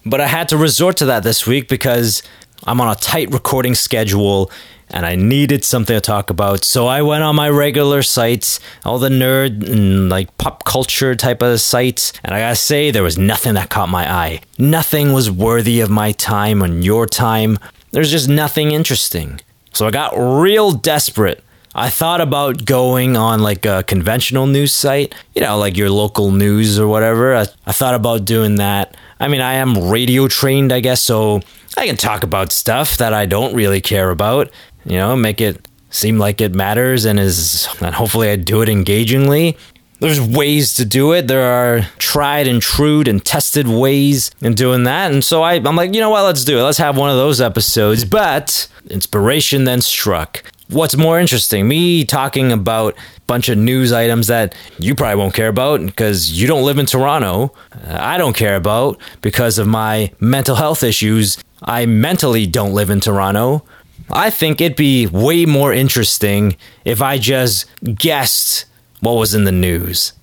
But 0.06 0.22
I 0.22 0.28
had 0.28 0.50
to 0.50 0.58
resort 0.58 0.98
to 0.98 1.06
that 1.06 1.24
this 1.24 1.46
week 1.46 1.68
because 1.68 2.24
I'm 2.66 2.82
on 2.82 2.90
a 2.90 2.96
tight 2.96 3.32
recording 3.32 3.76
schedule 3.76 4.52
and 4.92 5.06
I 5.06 5.16
needed 5.16 5.64
something 5.64 5.96
to 5.96 6.02
talk 6.02 6.30
about. 6.30 6.64
So 6.64 6.88
I 6.88 7.02
went 7.02 7.24
on 7.24 7.36
my 7.36 7.50
regular 7.50 8.02
sites, 8.02 8.60
all 8.84 8.98
the 9.00 9.10
nerd 9.10 9.70
and 9.70 10.10
like 10.10 10.36
pop 10.38 10.66
culture 10.66 11.16
type 11.16 11.42
of 11.42 11.62
sites, 11.62 12.14
and 12.24 12.34
I 12.34 12.40
gotta 12.40 12.56
say, 12.56 12.92
there 12.92 13.04
was 13.04 13.18
nothing 13.18 13.54
that 13.54 13.70
caught 13.70 13.90
my 13.90 14.12
eye. 14.12 14.42
Nothing 14.58 15.14
was 15.14 15.30
worthy 15.30 15.80
of 15.80 15.90
my 15.90 16.12
time 16.14 16.62
and 16.62 16.84
your 16.84 17.06
time. 17.06 17.60
There's 17.92 18.12
just 18.12 18.30
nothing 18.30 18.72
interesting. 18.72 19.42
So 19.74 19.86
I 19.88 19.92
got 19.92 20.14
real 20.16 20.72
desperate. 20.72 21.44
I 21.76 21.90
thought 21.92 22.20
about 22.20 22.66
going 22.66 23.16
on 23.16 23.42
like 23.42 23.66
a 23.66 23.84
conventional 23.84 24.48
news 24.48 24.74
site, 24.74 25.14
you 25.36 25.42
know, 25.42 25.58
like 25.58 25.78
your 25.78 25.92
local 25.92 26.32
news 26.32 26.80
or 26.80 26.88
whatever. 26.88 27.36
I, 27.36 27.46
I 27.66 27.72
thought 27.72 27.94
about 27.94 28.26
doing 28.26 28.56
that. 28.56 28.98
I 29.20 29.28
mean, 29.28 29.42
I 29.42 29.56
am 29.56 29.90
radio 29.90 30.28
trained, 30.28 30.72
I 30.72 30.80
guess, 30.80 31.02
so 31.02 31.42
I 31.78 31.86
can 31.86 31.98
talk 31.98 32.24
about 32.24 32.52
stuff 32.52 32.98
that 32.98 33.14
I 33.14 33.26
don't 33.26 33.54
really 33.54 33.82
care 33.82 34.10
about, 34.12 34.50
you 34.86 34.98
know, 34.98 35.16
make 35.16 35.42
it 35.42 35.68
seem 35.90 36.18
like 36.18 36.40
it 36.42 36.56
matters 36.56 37.06
and 37.06 37.20
is, 37.20 37.68
and 37.82 37.94
hopefully 37.94 38.30
I 38.30 38.36
do 38.36 38.62
it 38.62 38.70
engagingly. 38.70 39.58
There's 40.00 40.22
ways 40.22 40.76
to 40.76 40.86
do 40.86 41.12
it. 41.12 41.28
There 41.28 41.44
are 41.44 41.82
tried 41.98 42.48
and 42.48 42.62
true 42.62 43.04
and 43.06 43.24
tested 43.24 43.68
ways 43.68 44.32
in 44.42 44.54
doing 44.56 44.84
that. 44.84 45.12
And 45.12 45.24
so 45.24 45.44
I, 45.44 45.56
I'm 45.56 45.76
like, 45.76 45.94
you 45.94 46.00
know 46.00 46.10
what, 46.10 46.24
let's 46.24 46.46
do 46.46 46.58
it. 46.58 46.64
Let's 46.64 46.78
have 46.78 46.98
one 46.98 47.10
of 47.10 47.18
those 47.18 47.42
episodes. 47.42 48.06
But 48.06 48.68
inspiration 48.90 49.66
then 49.66 49.82
struck 49.82 50.44
what's 50.70 50.96
more 50.96 51.20
interesting 51.20 51.68
me 51.68 52.06
talking 52.06 52.52
about 52.52 52.96
a 52.96 53.22
bunch 53.28 53.50
of 53.50 53.58
news 53.58 53.92
items 53.92 54.28
that 54.28 54.56
you 54.78 54.96
probably 54.96 55.16
won't 55.16 55.34
care 55.34 55.48
about 55.48 55.84
because 55.86 56.32
you 56.40 56.48
don't 56.48 56.64
live 56.64 56.78
in 56.78 56.86
toronto 56.86 57.52
uh, 57.88 57.98
i 58.00 58.18
don't 58.18 58.36
care 58.36 58.56
about 58.56 59.00
because 59.22 59.58
of 59.58 59.68
my 59.68 60.12
mental 60.20 60.56
health 60.56 60.84
issues. 60.84 61.38
I 61.62 61.86
mentally 61.86 62.48
don't 62.48 62.74
live 62.74 62.90
in 62.90 63.00
toronto. 63.00 63.64
I 64.10 64.30
think 64.30 64.62
it'd 64.62 64.78
be 64.78 65.08
way 65.08 65.46
more 65.46 65.74
interesting 65.74 66.56
if 66.86 67.02
i 67.02 67.18
just 67.18 67.66
guessed 67.84 68.66
what 69.02 69.14
was 69.14 69.34
in 69.34 69.44
the 69.46 69.52
news. 69.52 70.14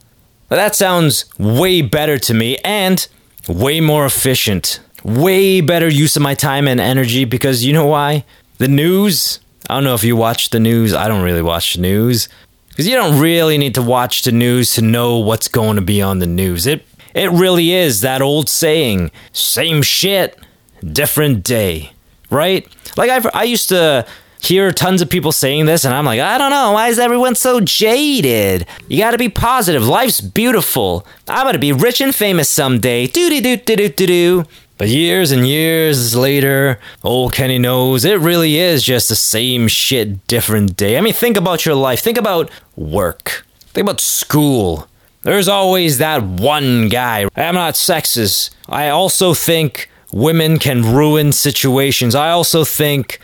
That 0.48 0.74
sounds 0.74 1.24
way 1.38 1.82
better 1.82 2.18
to 2.18 2.34
me 2.34 2.56
and 2.58 3.06
way 3.48 3.80
more 3.80 4.06
efficient. 4.06 4.80
Way 5.02 5.60
better 5.60 5.88
use 5.88 6.16
of 6.16 6.22
my 6.22 6.34
time 6.34 6.68
and 6.68 6.80
energy 6.80 7.24
because 7.24 7.64
you 7.64 7.72
know 7.72 7.86
why? 7.86 8.24
The 8.58 8.68
news 8.68 9.40
I 9.68 9.74
don't 9.74 9.84
know 9.84 9.94
if 9.94 10.04
you 10.04 10.16
watch 10.16 10.50
the 10.50 10.60
news. 10.60 10.94
I 10.94 11.08
don't 11.08 11.22
really 11.22 11.42
watch 11.42 11.74
the 11.74 11.80
news 11.80 12.28
because 12.68 12.86
you 12.86 12.94
don't 12.94 13.20
really 13.20 13.58
need 13.58 13.74
to 13.74 13.82
watch 13.82 14.22
the 14.22 14.32
news 14.32 14.74
to 14.74 14.82
know 14.82 15.18
what's 15.18 15.48
going 15.48 15.76
to 15.76 15.82
be 15.82 16.00
on 16.00 16.18
the 16.18 16.26
news. 16.26 16.66
It 16.66 16.86
it 17.14 17.30
really 17.30 17.72
is 17.72 18.02
that 18.02 18.20
old 18.22 18.48
saying, 18.48 19.10
same 19.32 19.82
shit, 19.82 20.38
different 20.84 21.42
day, 21.42 21.92
right? 22.30 22.66
Like 22.96 23.10
I 23.10 23.28
I 23.34 23.44
used 23.44 23.68
to 23.70 24.06
hear 24.40 24.70
tons 24.70 25.02
of 25.02 25.10
people 25.10 25.32
saying 25.32 25.66
this, 25.66 25.84
and 25.84 25.92
I'm 25.94 26.04
like, 26.04 26.20
I 26.20 26.38
don't 26.38 26.50
know. 26.50 26.72
Why 26.72 26.88
is 26.88 26.98
everyone 26.98 27.34
so 27.34 27.60
jaded? 27.60 28.66
You 28.88 28.98
gotta 28.98 29.18
be 29.18 29.28
positive. 29.28 29.86
Life's 29.88 30.20
beautiful. 30.20 31.06
I'm 31.26 31.46
gonna 31.46 31.58
be 31.58 31.72
rich 31.72 32.00
and 32.00 32.14
famous 32.14 32.48
someday. 32.48 33.06
Doo 33.08 33.30
doo 33.30 33.40
doo 33.40 33.56
doo 33.56 33.88
doo 33.88 34.06
doo. 34.06 34.44
But 34.78 34.88
years 34.88 35.32
and 35.32 35.46
years 35.46 36.14
later, 36.14 36.78
old 37.02 37.32
Kenny 37.32 37.58
knows 37.58 38.04
it 38.04 38.20
really 38.20 38.58
is 38.58 38.82
just 38.82 39.08
the 39.08 39.16
same 39.16 39.68
shit, 39.68 40.26
different 40.26 40.76
day. 40.76 40.98
I 40.98 41.00
mean, 41.00 41.14
think 41.14 41.36
about 41.36 41.64
your 41.64 41.74
life. 41.74 42.00
Think 42.00 42.18
about 42.18 42.50
work. 42.76 43.46
Think 43.58 43.86
about 43.86 44.00
school. 44.00 44.86
There's 45.22 45.48
always 45.48 45.98
that 45.98 46.22
one 46.22 46.88
guy. 46.88 47.26
I'm 47.36 47.54
not 47.54 47.74
sexist. 47.74 48.50
I 48.68 48.90
also 48.90 49.32
think 49.32 49.88
women 50.12 50.58
can 50.58 50.94
ruin 50.94 51.32
situations. 51.32 52.14
I 52.14 52.30
also 52.30 52.64
think, 52.64 53.20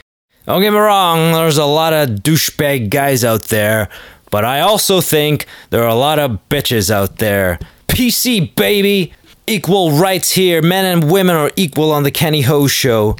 don't 0.47 0.63
get 0.63 0.73
me 0.73 0.79
wrong, 0.79 1.33
there's 1.33 1.59
a 1.59 1.65
lot 1.65 1.93
of 1.93 2.09
douchebag 2.09 2.91
guys 2.91 3.25
out 3.25 3.45
there, 3.45 3.89
but 4.31 4.45
I 4.45 4.61
also 4.61 5.01
think 5.01 5.47
there 5.71 5.83
are 5.83 5.89
a 5.89 5.95
lot 5.95 6.19
of 6.19 6.41
bitches 6.49 6.91
out 6.91 7.19
there. 7.19 7.59
PC, 7.89 8.55
baby! 8.57 9.13
Equal 9.47 9.93
rights 9.93 10.33
here. 10.33 10.63
Men 10.63 10.85
and 10.85 11.11
women 11.11 11.37
are 11.37 11.51
equal 11.57 11.93
on 11.93 12.03
the 12.03 12.11
Kenny 12.11 12.43
Ho 12.43 12.67
show. 12.67 13.17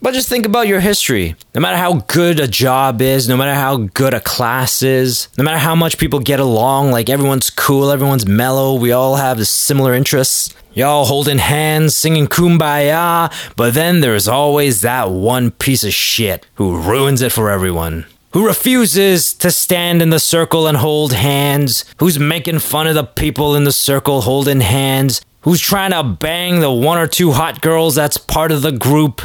But 0.00 0.14
just 0.14 0.28
think 0.28 0.46
about 0.46 0.68
your 0.68 0.80
history. 0.80 1.34
No 1.54 1.60
matter 1.60 1.76
how 1.76 2.04
good 2.06 2.38
a 2.38 2.46
job 2.46 3.02
is, 3.02 3.28
no 3.28 3.36
matter 3.36 3.54
how 3.54 3.78
good 3.78 4.14
a 4.14 4.20
class 4.20 4.82
is, 4.82 5.28
no 5.36 5.42
matter 5.42 5.58
how 5.58 5.74
much 5.74 5.98
people 5.98 6.20
get 6.20 6.38
along, 6.38 6.92
like 6.92 7.10
everyone's 7.10 7.50
cool, 7.50 7.90
everyone's 7.90 8.26
mellow, 8.26 8.74
we 8.74 8.92
all 8.92 9.16
have 9.16 9.44
similar 9.46 9.94
interests. 9.94 10.54
Y'all 10.72 11.06
holding 11.06 11.38
hands, 11.38 11.96
singing 11.96 12.28
kumbaya, 12.28 13.32
but 13.56 13.74
then 13.74 14.00
there's 14.00 14.28
always 14.28 14.82
that 14.82 15.10
one 15.10 15.50
piece 15.50 15.82
of 15.82 15.92
shit 15.92 16.46
who 16.54 16.80
ruins 16.80 17.20
it 17.20 17.32
for 17.32 17.50
everyone 17.50 18.06
who 18.32 18.46
refuses 18.46 19.32
to 19.32 19.50
stand 19.50 20.02
in 20.02 20.10
the 20.10 20.20
circle 20.20 20.66
and 20.66 20.76
hold 20.76 21.12
hands, 21.12 21.84
who's 21.98 22.18
making 22.18 22.58
fun 22.58 22.86
of 22.86 22.94
the 22.94 23.04
people 23.04 23.56
in 23.56 23.64
the 23.64 23.72
circle 23.72 24.20
holding 24.20 24.60
hands, 24.60 25.20
who's 25.48 25.62
trying 25.62 25.92
to 25.92 26.02
bang 26.02 26.60
the 26.60 26.70
one 26.70 26.98
or 26.98 27.06
two 27.06 27.32
hot 27.32 27.62
girls 27.62 27.94
that's 27.94 28.18
part 28.18 28.52
of 28.52 28.60
the 28.60 28.70
group. 28.70 29.22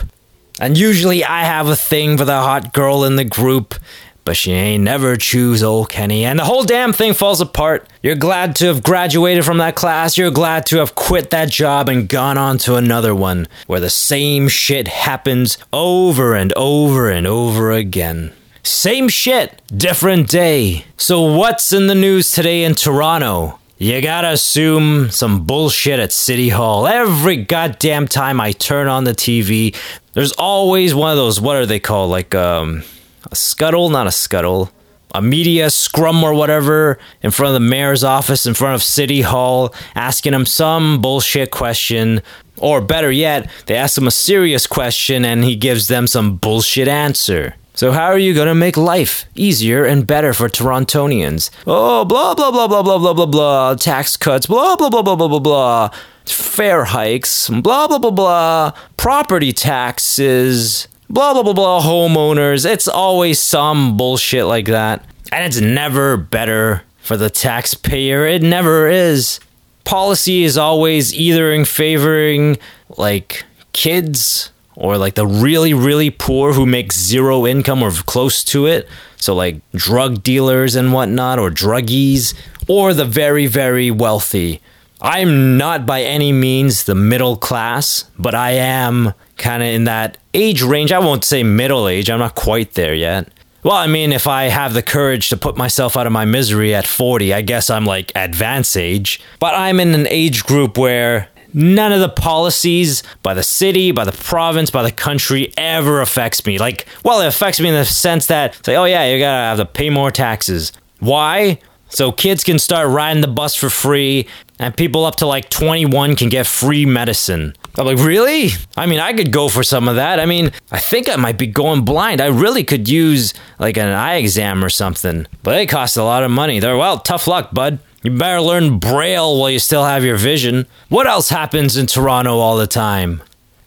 And 0.57 0.77
usually 0.77 1.21
I 1.25 1.43
have 1.43 1.67
a 1.67 1.75
thing 1.75 2.17
for 2.17 2.23
the 2.23 2.39
hot 2.39 2.71
girl 2.71 3.03
in 3.03 3.17
the 3.17 3.25
group, 3.25 3.75
but 4.23 4.37
she 4.37 4.53
ain't 4.53 4.85
never 4.85 5.17
choose 5.17 5.61
old 5.61 5.89
Kenny, 5.89 6.23
and 6.23 6.39
the 6.39 6.45
whole 6.45 6.63
damn 6.63 6.93
thing 6.93 7.13
falls 7.13 7.41
apart. 7.41 7.89
You're 8.01 8.15
glad 8.15 8.55
to 8.57 8.67
have 8.67 8.83
graduated 8.83 9.43
from 9.43 9.57
that 9.57 9.75
class, 9.75 10.17
you're 10.17 10.31
glad 10.31 10.65
to 10.67 10.77
have 10.77 10.95
quit 10.95 11.29
that 11.31 11.49
job 11.51 11.89
and 11.89 12.07
gone 12.07 12.37
on 12.37 12.57
to 12.59 12.77
another 12.77 13.13
one, 13.13 13.49
where 13.67 13.81
the 13.81 13.89
same 13.89 14.47
shit 14.47 14.87
happens 14.87 15.57
over 15.73 16.35
and 16.35 16.53
over 16.53 17.09
and 17.09 17.27
over 17.27 17.73
again. 17.73 18.31
Same 18.63 19.09
shit, 19.09 19.61
different 19.75 20.29
day. 20.29 20.85
So, 20.95 21.21
what's 21.35 21.73
in 21.73 21.87
the 21.87 21.95
news 21.95 22.31
today 22.31 22.63
in 22.63 22.75
Toronto? 22.75 23.59
You 23.77 24.01
gotta 24.01 24.29
assume 24.29 25.09
some 25.09 25.45
bullshit 25.45 25.99
at 25.99 26.11
City 26.11 26.49
Hall. 26.49 26.85
Every 26.87 27.37
goddamn 27.37 28.07
time 28.07 28.39
I 28.39 28.51
turn 28.51 28.87
on 28.87 29.03
the 29.03 29.13
TV, 29.13 29.75
there's 30.13 30.31
always 30.33 30.93
one 30.93 31.09
of 31.11 31.17
those, 31.17 31.41
what 31.41 31.55
are 31.55 31.65
they 31.65 31.79
called? 31.79 32.11
Like 32.11 32.35
um, 32.35 32.83
a 33.31 33.35
scuttle? 33.35 33.89
Not 33.89 34.05
a 34.05 34.11
scuttle. 34.11 34.71
A 35.15 35.21
media 35.21 35.69
scrum 35.69 36.23
or 36.23 36.33
whatever 36.33 36.97
in 37.23 37.31
front 37.31 37.55
of 37.55 37.61
the 37.61 37.67
mayor's 37.67 38.03
office, 38.03 38.45
in 38.45 38.53
front 38.53 38.75
of 38.75 38.83
City 38.83 39.21
Hall, 39.21 39.73
asking 39.95 40.33
him 40.33 40.45
some 40.45 41.01
bullshit 41.01 41.51
question. 41.51 42.21
Or 42.57 42.79
better 42.79 43.11
yet, 43.11 43.49
they 43.65 43.75
ask 43.75 43.97
him 43.97 44.07
a 44.07 44.11
serious 44.11 44.67
question 44.67 45.25
and 45.25 45.43
he 45.43 45.55
gives 45.55 45.87
them 45.87 46.07
some 46.07 46.37
bullshit 46.37 46.87
answer. 46.87 47.55
So, 47.75 47.91
how 47.91 48.05
are 48.05 48.19
you 48.19 48.35
going 48.35 48.47
to 48.47 48.53
make 48.53 48.77
life 48.77 49.25
easier 49.33 49.83
and 49.83 50.05
better 50.05 50.31
for 50.31 50.47
Torontonians? 50.47 51.49
Oh, 51.65 52.05
blah, 52.05 52.35
blah, 52.35 52.51
blah, 52.51 52.67
blah, 52.67 52.83
blah, 52.83 52.99
blah, 52.99 53.13
blah, 53.13 53.25
blah. 53.25 53.75
Tax 53.75 54.15
cuts, 54.15 54.45
blah, 54.45 54.75
blah, 54.75 54.91
blah, 54.91 55.01
blah, 55.01 55.15
blah, 55.15 55.27
blah, 55.27 55.39
blah. 55.39 55.89
Fare 56.23 56.85
hikes, 56.85 57.49
blah, 57.49 57.87
blah, 57.87 57.97
blah, 57.97 58.11
blah. 58.11 58.73
Property 58.95 59.51
taxes, 59.51 60.87
blah, 61.09 61.33
blah, 61.33 61.41
blah, 61.41 61.53
blah. 61.53 61.81
Homeowners. 61.81 62.63
It's 62.63 62.87
always 62.87 63.39
some 63.39 63.97
bullshit 63.97 64.45
like 64.45 64.67
that. 64.67 65.03
And 65.31 65.43
it's 65.43 65.59
never 65.59 66.15
better 66.15 66.83
for 66.99 67.17
the 67.17 67.31
taxpayer. 67.31 68.27
It 68.27 68.43
never 68.43 68.87
is. 68.87 69.39
Policy 69.83 70.43
is 70.43 70.59
always 70.59 71.11
either 71.11 71.51
in 71.51 71.65
favoring, 71.65 72.57
like, 72.97 73.45
kids 73.73 74.51
or 74.75 74.97
like 74.97 75.15
the 75.15 75.27
really 75.27 75.73
really 75.73 76.09
poor 76.09 76.53
who 76.53 76.65
make 76.65 76.91
zero 76.91 77.45
income 77.45 77.83
or 77.83 77.91
close 77.91 78.43
to 78.45 78.65
it. 78.65 78.87
So 79.17 79.33
like 79.33 79.61
drug 79.71 80.23
dealers 80.23 80.75
and 80.75 80.93
whatnot 80.93 81.39
or 81.39 81.49
druggies 81.49 82.33
or 82.67 82.93
the 82.93 83.05
very 83.05 83.47
very 83.47 83.91
wealthy. 83.91 84.61
I'm 85.01 85.57
not 85.57 85.85
by 85.85 86.01
any 86.01 86.31
means 86.31 86.83
the 86.83 86.95
middle 86.95 87.35
class 87.35 88.05
but 88.17 88.33
i 88.35 88.51
am 88.51 89.13
kind 89.37 89.61
of 89.61 89.69
in 89.69 89.83
that 89.85 90.17
age 90.33 90.61
range. 90.61 90.91
I 90.91 90.99
won't 90.99 91.25
say 91.25 91.43
middle 91.43 91.87
age 91.87 92.09
i'm 92.09 92.19
not 92.19 92.35
quite 92.35 92.73
there 92.73 92.93
yet. 92.93 93.27
Well, 93.63 93.75
I 93.75 93.87
mean, 93.87 94.11
if 94.11 94.27
I 94.27 94.43
have 94.49 94.73
the 94.73 94.83
courage 94.83 95.29
to 95.29 95.37
put 95.37 95.55
myself 95.55 95.95
out 95.95 96.05
of 96.05 96.11
my 96.11 96.25
misery 96.25 96.75
at 96.75 96.85
40, 96.85 97.33
I 97.33 97.41
guess 97.41 97.69
I'm 97.69 97.85
like 97.85 98.11
advanced 98.13 98.75
age. 98.75 99.21
But 99.39 99.53
I'm 99.55 99.79
in 99.79 99.95
an 99.95 100.05
age 100.09 100.43
group 100.43 100.77
where 100.77 101.29
none 101.53 101.91
of 101.91 101.99
the 101.99 102.09
policies 102.09 103.03
by 103.21 103.33
the 103.33 103.43
city, 103.43 103.91
by 103.91 104.03
the 104.03 104.11
province, 104.11 104.69
by 104.69 104.83
the 104.83 104.91
country 104.91 105.53
ever 105.57 106.01
affects 106.01 106.45
me. 106.45 106.57
Like, 106.57 106.85
well, 107.03 107.21
it 107.21 107.27
affects 107.27 107.59
me 107.59 107.69
in 107.69 107.75
the 107.75 107.85
sense 107.85 108.27
that, 108.27 108.65
say, 108.65 108.75
oh 108.75 108.85
yeah, 108.85 109.05
you 109.11 109.19
gotta 109.19 109.57
have 109.57 109.57
to 109.57 109.65
pay 109.65 109.89
more 109.89 110.11
taxes. 110.11 110.71
Why? 110.99 111.59
So 111.89 112.11
kids 112.11 112.43
can 112.43 112.57
start 112.57 112.89
riding 112.89 113.21
the 113.21 113.27
bus 113.27 113.55
for 113.55 113.69
free, 113.69 114.27
and 114.57 114.75
people 114.75 115.05
up 115.05 115.17
to 115.17 115.27
like 115.27 115.49
21 115.49 116.15
can 116.15 116.29
get 116.29 116.47
free 116.47 116.87
medicine. 116.87 117.53
I'm 117.75 117.85
like, 117.85 117.99
really? 117.99 118.49
I 118.75 118.87
mean, 118.87 118.99
I 118.99 119.13
could 119.13 119.31
go 119.31 119.47
for 119.47 119.63
some 119.63 119.87
of 119.87 119.95
that. 119.97 120.19
I 120.19 120.25
mean, 120.25 120.51
I 120.71 120.79
think 120.79 121.07
I 121.07 121.15
might 121.17 121.37
be 121.37 121.45
going 121.45 121.85
blind. 121.85 122.19
I 122.19 122.27
really 122.27 122.63
could 122.63 122.89
use 122.89 123.33
like 123.59 123.77
an 123.77 123.89
eye 123.89 124.15
exam 124.15 124.63
or 124.63 124.69
something, 124.69 125.27
but 125.43 125.59
it 125.59 125.67
costs 125.67 125.95
a 125.95 126.03
lot 126.03 126.23
of 126.23 126.31
money. 126.31 126.59
They're, 126.59 126.77
well, 126.77 126.97
tough 126.97 127.27
luck, 127.27 127.53
bud. 127.53 127.77
You 128.03 128.11
better 128.11 128.41
learn 128.41 128.79
Braille 128.79 129.39
while 129.39 129.49
you 129.49 129.59
still 129.59 129.85
have 129.85 130.03
your 130.03 130.17
vision. 130.17 130.65
What 130.89 131.07
else 131.07 131.29
happens 131.29 131.77
in 131.77 131.87
Toronto 131.87 132.37
all 132.37 132.57
the 132.57 132.67
time? 132.67 133.23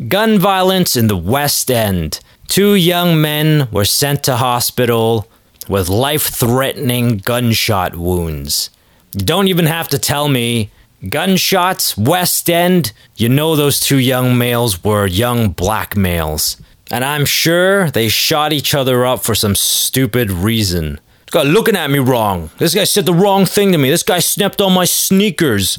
Gun 0.09 0.38
violence 0.38 0.95
in 0.95 1.07
the 1.07 1.16
West 1.16 1.71
End. 1.71 2.21
Two 2.47 2.75
young 2.75 3.19
men 3.19 3.66
were 3.73 3.87
sent 3.87 4.23
to 4.25 4.37
hospital 4.37 5.26
with 5.69 5.88
life 5.88 6.25
threatening 6.25 7.16
gunshot 7.16 7.97
wounds. 7.97 8.69
You 9.14 9.25
don't 9.25 9.49
even 9.49 9.64
have 9.64 9.88
to 9.88 9.99
tell 9.99 10.28
me. 10.28 10.71
Gunshots, 11.09 11.97
West 11.97 12.50
End, 12.50 12.93
you 13.16 13.31
know 13.31 13.57
those 13.57 13.81
two 13.81 13.99
young 13.99 14.37
males 14.37 14.85
were 14.85 15.07
young 15.07 15.49
black 15.49 15.97
males. 15.97 16.61
And 16.90 17.07
I'm 17.07 17.25
sure 17.25 17.90
they 17.90 18.09
shot 18.09 18.52
each 18.52 18.75
other 18.75 19.07
up 19.07 19.25
for 19.25 19.35
some 19.35 19.55
stupid 19.55 20.31
reason. 20.31 21.00
Guy 21.33 21.42
looking 21.42 21.76
at 21.76 21.90
me 21.90 21.99
wrong. 21.99 22.50
This 22.59 22.75
guy 22.75 22.85
said 22.85 23.04
the 23.04 23.14
wrong 23.14 23.47
thing 23.47 23.73
to 23.73 23.78
me. 23.78 23.90
This 23.90 24.04
guy 24.04 24.21
snapped 24.21 24.61
on 24.61 24.73
my 24.73 24.85
sneakers. 24.85 25.78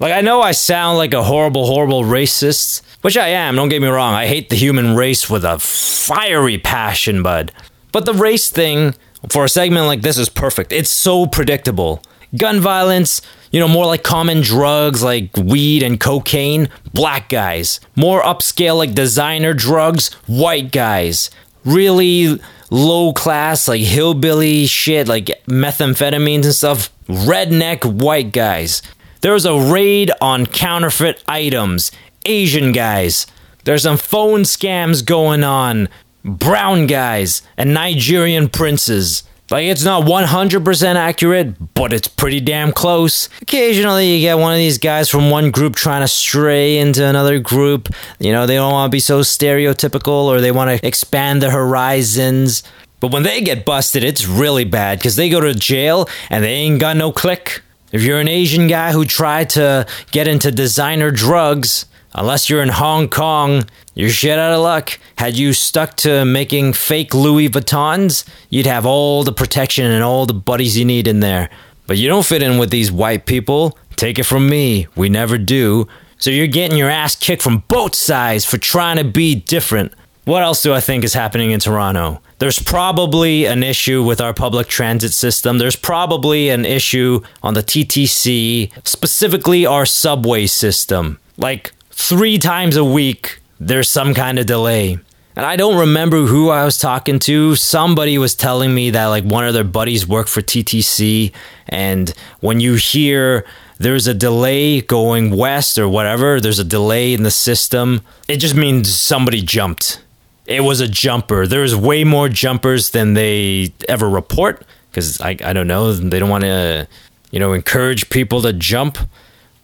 Like, 0.00 0.12
I 0.12 0.20
know 0.20 0.40
I 0.40 0.52
sound 0.52 0.98
like 0.98 1.14
a 1.14 1.24
horrible, 1.24 1.66
horrible 1.66 2.02
racist, 2.02 2.82
which 3.02 3.16
I 3.16 3.28
am, 3.28 3.54
don't 3.56 3.68
get 3.68 3.82
me 3.82 3.88
wrong. 3.88 4.14
I 4.14 4.26
hate 4.26 4.50
the 4.50 4.56
human 4.56 4.96
race 4.96 5.30
with 5.30 5.44
a 5.44 5.58
fiery 5.58 6.58
passion, 6.58 7.22
bud. 7.22 7.52
But 7.92 8.06
the 8.06 8.14
race 8.14 8.50
thing, 8.50 8.94
for 9.28 9.44
a 9.44 9.48
segment 9.48 9.86
like 9.86 10.02
this, 10.02 10.18
is 10.18 10.28
perfect. 10.28 10.72
It's 10.72 10.90
so 10.90 11.26
predictable. 11.26 12.02
Gun 12.36 12.60
violence, 12.60 13.22
you 13.50 13.58
know, 13.58 13.68
more 13.68 13.86
like 13.86 14.02
common 14.02 14.40
drugs 14.40 15.02
like 15.02 15.36
weed 15.36 15.82
and 15.82 15.98
cocaine, 15.98 16.68
black 16.92 17.28
guys. 17.28 17.80
More 17.96 18.22
upscale 18.22 18.76
like 18.76 18.94
designer 18.94 19.54
drugs, 19.54 20.12
white 20.26 20.70
guys. 20.70 21.30
Really 21.64 22.40
low 22.70 23.12
class, 23.12 23.68
like 23.68 23.80
hillbilly 23.80 24.66
shit, 24.66 25.08
like 25.08 25.26
methamphetamines 25.46 26.44
and 26.44 26.54
stuff, 26.54 26.90
redneck 27.08 27.84
white 27.84 28.32
guys. 28.32 28.82
There 29.20 29.32
was 29.32 29.46
a 29.46 29.58
raid 29.58 30.10
on 30.20 30.46
counterfeit 30.46 31.22
items, 31.26 31.90
Asian 32.24 32.72
guys. 32.72 33.26
There's 33.64 33.82
some 33.82 33.96
phone 33.96 34.42
scams 34.42 35.04
going 35.04 35.42
on, 35.44 35.88
brown 36.24 36.86
guys, 36.86 37.42
and 37.56 37.74
Nigerian 37.74 38.48
princes. 38.48 39.24
Like, 39.50 39.64
it's 39.64 39.84
not 39.84 40.04
100% 40.04 40.94
accurate, 40.96 41.74
but 41.74 41.92
it's 41.92 42.06
pretty 42.06 42.40
damn 42.40 42.70
close. 42.70 43.30
Occasionally, 43.40 44.14
you 44.14 44.20
get 44.20 44.38
one 44.38 44.52
of 44.52 44.58
these 44.58 44.76
guys 44.76 45.08
from 45.08 45.30
one 45.30 45.50
group 45.50 45.74
trying 45.74 46.02
to 46.02 46.08
stray 46.08 46.76
into 46.76 47.04
another 47.04 47.38
group. 47.38 47.88
You 48.18 48.32
know, 48.32 48.46
they 48.46 48.56
don't 48.56 48.72
want 48.72 48.90
to 48.90 48.94
be 48.94 49.00
so 49.00 49.20
stereotypical 49.20 50.26
or 50.26 50.40
they 50.42 50.52
want 50.52 50.78
to 50.78 50.86
expand 50.86 51.42
their 51.42 51.50
horizons. 51.50 52.62
But 53.00 53.10
when 53.10 53.22
they 53.22 53.40
get 53.40 53.64
busted, 53.64 54.04
it's 54.04 54.26
really 54.26 54.64
bad 54.64 54.98
because 54.98 55.16
they 55.16 55.30
go 55.30 55.40
to 55.40 55.54
jail 55.54 56.08
and 56.28 56.44
they 56.44 56.52
ain't 56.52 56.80
got 56.80 56.96
no 56.96 57.10
click. 57.10 57.62
If 57.90 58.02
you're 58.02 58.20
an 58.20 58.28
Asian 58.28 58.66
guy 58.66 58.92
who 58.92 59.06
tried 59.06 59.48
to 59.50 59.86
get 60.10 60.28
into 60.28 60.50
designer 60.50 61.10
drugs, 61.10 61.86
Unless 62.14 62.48
you're 62.48 62.62
in 62.62 62.70
Hong 62.70 63.08
Kong, 63.08 63.64
you're 63.98 64.10
shit 64.10 64.38
out 64.38 64.52
of 64.52 64.60
luck. 64.60 64.96
Had 65.16 65.36
you 65.36 65.52
stuck 65.52 65.96
to 65.96 66.24
making 66.24 66.74
fake 66.74 67.14
Louis 67.14 67.48
Vuittons, 67.48 68.24
you'd 68.48 68.64
have 68.64 68.86
all 68.86 69.24
the 69.24 69.32
protection 69.32 69.90
and 69.90 70.04
all 70.04 70.24
the 70.24 70.32
buddies 70.32 70.78
you 70.78 70.84
need 70.84 71.08
in 71.08 71.18
there. 71.18 71.50
But 71.88 71.98
you 71.98 72.06
don't 72.06 72.24
fit 72.24 72.40
in 72.40 72.58
with 72.58 72.70
these 72.70 72.92
white 72.92 73.26
people. 73.26 73.76
Take 73.96 74.20
it 74.20 74.22
from 74.22 74.48
me, 74.48 74.86
we 74.94 75.08
never 75.08 75.36
do. 75.36 75.88
So 76.16 76.30
you're 76.30 76.46
getting 76.46 76.78
your 76.78 76.88
ass 76.88 77.16
kicked 77.16 77.42
from 77.42 77.64
both 77.66 77.96
sides 77.96 78.44
for 78.44 78.56
trying 78.56 78.98
to 78.98 79.04
be 79.04 79.34
different. 79.34 79.92
What 80.26 80.44
else 80.44 80.62
do 80.62 80.72
I 80.72 80.80
think 80.80 81.02
is 81.02 81.14
happening 81.14 81.50
in 81.50 81.58
Toronto? 81.58 82.22
There's 82.38 82.60
probably 82.60 83.46
an 83.46 83.64
issue 83.64 84.04
with 84.04 84.20
our 84.20 84.32
public 84.32 84.68
transit 84.68 85.12
system. 85.12 85.58
There's 85.58 85.74
probably 85.74 86.50
an 86.50 86.64
issue 86.64 87.22
on 87.42 87.54
the 87.54 87.64
TTC, 87.64 88.70
specifically 88.86 89.66
our 89.66 89.84
subway 89.84 90.46
system. 90.46 91.18
Like 91.36 91.72
three 91.90 92.38
times 92.38 92.76
a 92.76 92.84
week, 92.84 93.37
there's 93.60 93.88
some 93.88 94.14
kind 94.14 94.38
of 94.38 94.46
delay. 94.46 94.98
And 95.36 95.46
I 95.46 95.56
don't 95.56 95.78
remember 95.78 96.24
who 96.24 96.50
I 96.50 96.64
was 96.64 96.78
talking 96.78 97.18
to. 97.20 97.54
Somebody 97.54 98.18
was 98.18 98.34
telling 98.34 98.74
me 98.74 98.90
that 98.90 99.06
like 99.06 99.24
one 99.24 99.46
of 99.46 99.54
their 99.54 99.64
buddies 99.64 100.06
worked 100.06 100.28
for 100.28 100.40
TTC. 100.40 101.32
And 101.68 102.12
when 102.40 102.58
you 102.58 102.74
hear 102.74 103.44
there's 103.78 104.08
a 104.08 104.14
delay 104.14 104.80
going 104.80 105.36
west 105.36 105.78
or 105.78 105.88
whatever, 105.88 106.40
there's 106.40 106.58
a 106.58 106.64
delay 106.64 107.14
in 107.14 107.22
the 107.22 107.30
system, 107.30 108.02
it 108.26 108.38
just 108.38 108.56
means 108.56 108.92
somebody 108.92 109.40
jumped 109.40 110.00
it 110.48 110.64
was 110.64 110.80
a 110.80 110.88
jumper. 110.88 111.46
There's 111.46 111.76
way 111.76 112.04
more 112.04 112.28
jumpers 112.28 112.90
than 112.90 113.12
they 113.12 113.72
ever 113.86 114.08
report 114.08 114.64
because 114.90 115.20
I, 115.20 115.36
I 115.44 115.52
don't 115.52 115.68
know. 115.68 115.92
They 115.92 116.18
don't 116.18 116.30
want 116.30 116.44
to, 116.44 116.88
you 117.30 117.38
know, 117.38 117.52
encourage 117.52 118.08
people 118.08 118.40
to 118.42 118.54
jump. 118.54 118.96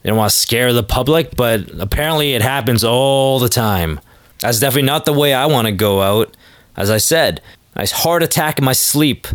They 0.05 0.11
don't 0.11 0.19
want 0.19 0.31
to 0.31 0.37
scare 0.37 0.75
the 0.75 0.83
public, 0.83 1.35
but 1.35 1.71
apparently 1.81 2.35
it 2.35 2.43
happens 2.43 2.85
all 2.85 3.39
the 3.39 3.49
time. 3.49 4.01
That's 4.41 4.61
definitely 4.61 4.87
not 4.87 5.07
the 5.07 5.15
way 5.15 5.33
I 5.33 5.47
want 5.47 5.67
to 5.67 5.73
go 5.73 6.03
out. 6.03 6.37
As 6.77 6.91
I 6.91 6.99
said, 6.99 7.41
nice 7.75 7.91
heart 7.91 8.23
attack 8.23 8.59
in 8.59 8.67
my 8.67 8.75
sleep. 8.75 9.27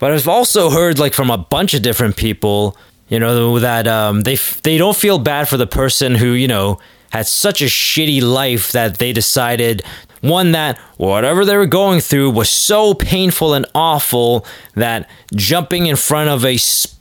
But 0.00 0.10
I've 0.12 0.26
also 0.26 0.70
heard 0.70 0.98
like 0.98 1.14
from 1.14 1.30
a 1.30 1.38
bunch 1.38 1.74
of 1.74 1.82
different 1.82 2.16
people, 2.16 2.76
you 3.08 3.20
know, 3.20 3.60
that 3.60 3.86
um, 3.86 4.22
they 4.22 4.34
they 4.64 4.78
don't 4.78 4.96
feel 4.96 5.20
bad 5.20 5.48
for 5.48 5.56
the 5.56 5.66
person 5.66 6.16
who 6.16 6.32
you 6.32 6.48
know 6.48 6.80
had 7.10 7.28
such 7.28 7.62
a 7.62 7.66
shitty 7.66 8.20
life 8.20 8.72
that 8.72 8.98
they 8.98 9.12
decided 9.12 9.84
one 10.22 10.52
that 10.52 10.76
whatever 10.96 11.44
they 11.44 11.56
were 11.56 11.66
going 11.66 12.00
through 12.00 12.30
was 12.30 12.48
so 12.48 12.94
painful 12.94 13.54
and 13.54 13.66
awful 13.74 14.44
that 14.74 15.08
jumping 15.34 15.86
in 15.86 15.96
front 15.96 16.30
of 16.30 16.44
a 16.44 16.56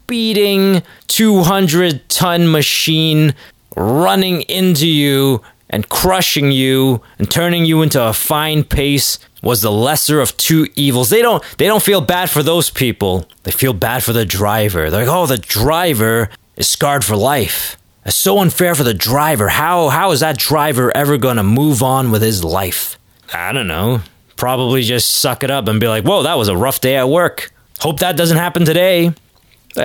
speeding 0.10 0.82
200 1.06 2.10
ton 2.10 2.51
machine 2.51 3.36
running 3.78 4.42
into 4.42 4.88
you 4.88 5.39
and 5.70 5.88
crushing 5.88 6.51
you 6.51 7.00
and 7.20 7.30
turning 7.30 7.63
you 7.63 7.84
into 7.84 8.04
a 8.04 8.12
fine 8.12 8.63
pace 8.63 9.20
was 9.44 9.62
the 9.62 9.72
lesser 9.72 10.20
of 10.20 10.36
two 10.36 10.66
evils. 10.75 11.12
They 11.12 11.22
don't 11.22 11.44
they 11.60 11.68
don't 11.68 11.84
feel 11.84 12.01
bad 12.01 12.32
for 12.32 12.42
those 12.42 12.72
people. 12.72 13.28
They 13.44 13.51
feel 13.51 13.74
bad 13.74 14.04
for 14.04 14.12
the 14.12 14.25
driver. 14.25 14.89
They're 14.89 15.06
like, 15.06 15.16
"Oh, 15.16 15.28
the 15.28 15.38
driver 15.38 16.30
is 16.58 16.68
scarred 16.68 17.06
for 17.06 17.16
life." 17.16 17.78
It's 18.04 18.18
so 18.18 18.39
unfair 18.39 18.74
for 18.74 18.84
the 18.84 18.96
driver. 18.96 19.50
How 19.50 19.89
how 19.89 20.10
is 20.10 20.22
that 20.22 20.39
driver 20.39 20.92
ever 20.98 21.20
going 21.20 21.38
to 21.38 21.44
move 21.44 21.84
on 21.84 22.10
with 22.10 22.24
his 22.24 22.44
life? 22.44 22.98
I 23.32 23.51
don't 23.51 23.68
know, 23.68 24.01
probably 24.38 24.82
just 24.82 25.08
suck 25.08 25.44
it 25.44 25.51
up 25.51 25.68
and 25.68 25.80
be 25.80 25.88
like, 25.88 26.04
whoa, 26.04 26.24
that 26.24 26.34
was 26.34 26.48
a 26.48 26.58
rough 26.58 26.82
day 26.82 26.96
at 26.98 27.08
work. 27.08 27.51
Hope 27.80 28.00
that 28.00 28.18
doesn't 28.18 28.38
happen 28.38 28.66
today. 28.66 29.13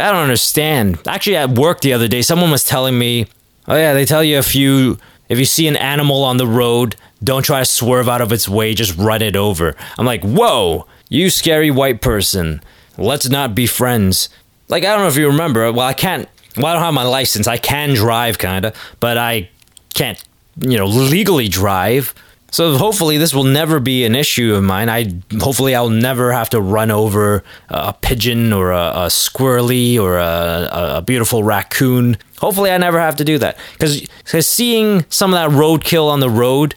I 0.00 0.12
don't 0.12 0.22
understand. 0.22 0.98
Actually, 1.06 1.36
at 1.36 1.50
work 1.50 1.80
the 1.80 1.92
other 1.92 2.08
day, 2.08 2.22
someone 2.22 2.50
was 2.50 2.64
telling 2.64 2.98
me, 2.98 3.26
oh, 3.68 3.76
yeah, 3.76 3.92
they 3.94 4.04
tell 4.04 4.24
you 4.24 4.38
if 4.38 4.54
you. 4.54 4.98
If 5.26 5.38
you 5.38 5.46
see 5.46 5.66
an 5.66 5.76
animal 5.76 6.22
on 6.22 6.36
the 6.36 6.46
road, 6.46 6.96
don't 7.22 7.42
try 7.42 7.60
to 7.60 7.64
swerve 7.64 8.10
out 8.10 8.20
of 8.20 8.30
its 8.30 8.46
way, 8.46 8.74
just 8.74 8.94
run 8.98 9.22
it 9.22 9.36
over. 9.36 9.74
I'm 9.96 10.04
like, 10.04 10.22
whoa, 10.22 10.86
you 11.08 11.30
scary 11.30 11.70
white 11.70 12.02
person. 12.02 12.60
Let's 12.98 13.30
not 13.30 13.54
be 13.54 13.66
friends. 13.66 14.28
Like, 14.68 14.84
I 14.84 14.88
don't 14.88 15.00
know 15.00 15.08
if 15.08 15.16
you 15.16 15.26
remember. 15.26 15.72
Well, 15.72 15.86
I 15.86 15.94
can't. 15.94 16.28
Well, 16.58 16.66
I 16.66 16.74
don't 16.74 16.82
have 16.82 16.92
my 16.92 17.04
license. 17.04 17.46
I 17.46 17.56
can 17.56 17.94
drive, 17.94 18.36
kind 18.36 18.66
of, 18.66 18.76
but 19.00 19.16
I 19.16 19.48
can't, 19.94 20.22
you 20.60 20.76
know, 20.76 20.86
legally 20.86 21.48
drive. 21.48 22.14
So 22.54 22.78
hopefully 22.78 23.18
this 23.18 23.34
will 23.34 23.42
never 23.42 23.80
be 23.80 24.04
an 24.04 24.14
issue 24.14 24.54
of 24.54 24.62
mine. 24.62 24.88
I 24.88 25.12
hopefully 25.40 25.74
I'll 25.74 25.90
never 25.90 26.30
have 26.30 26.50
to 26.50 26.60
run 26.60 26.92
over 26.92 27.42
a 27.68 27.92
pigeon 27.92 28.52
or 28.52 28.70
a, 28.70 28.92
a 28.94 29.06
squirrely 29.06 29.98
or 29.98 30.18
a, 30.18 30.68
a, 30.98 31.02
beautiful 31.02 31.42
raccoon. 31.42 32.16
Hopefully 32.38 32.70
I 32.70 32.78
never 32.78 33.00
have 33.00 33.16
to 33.16 33.24
do 33.24 33.38
that 33.38 33.58
because 33.72 34.08
seeing 34.46 35.04
some 35.08 35.34
of 35.34 35.40
that 35.40 35.58
roadkill 35.58 36.08
on 36.08 36.20
the 36.20 36.30
road 36.30 36.76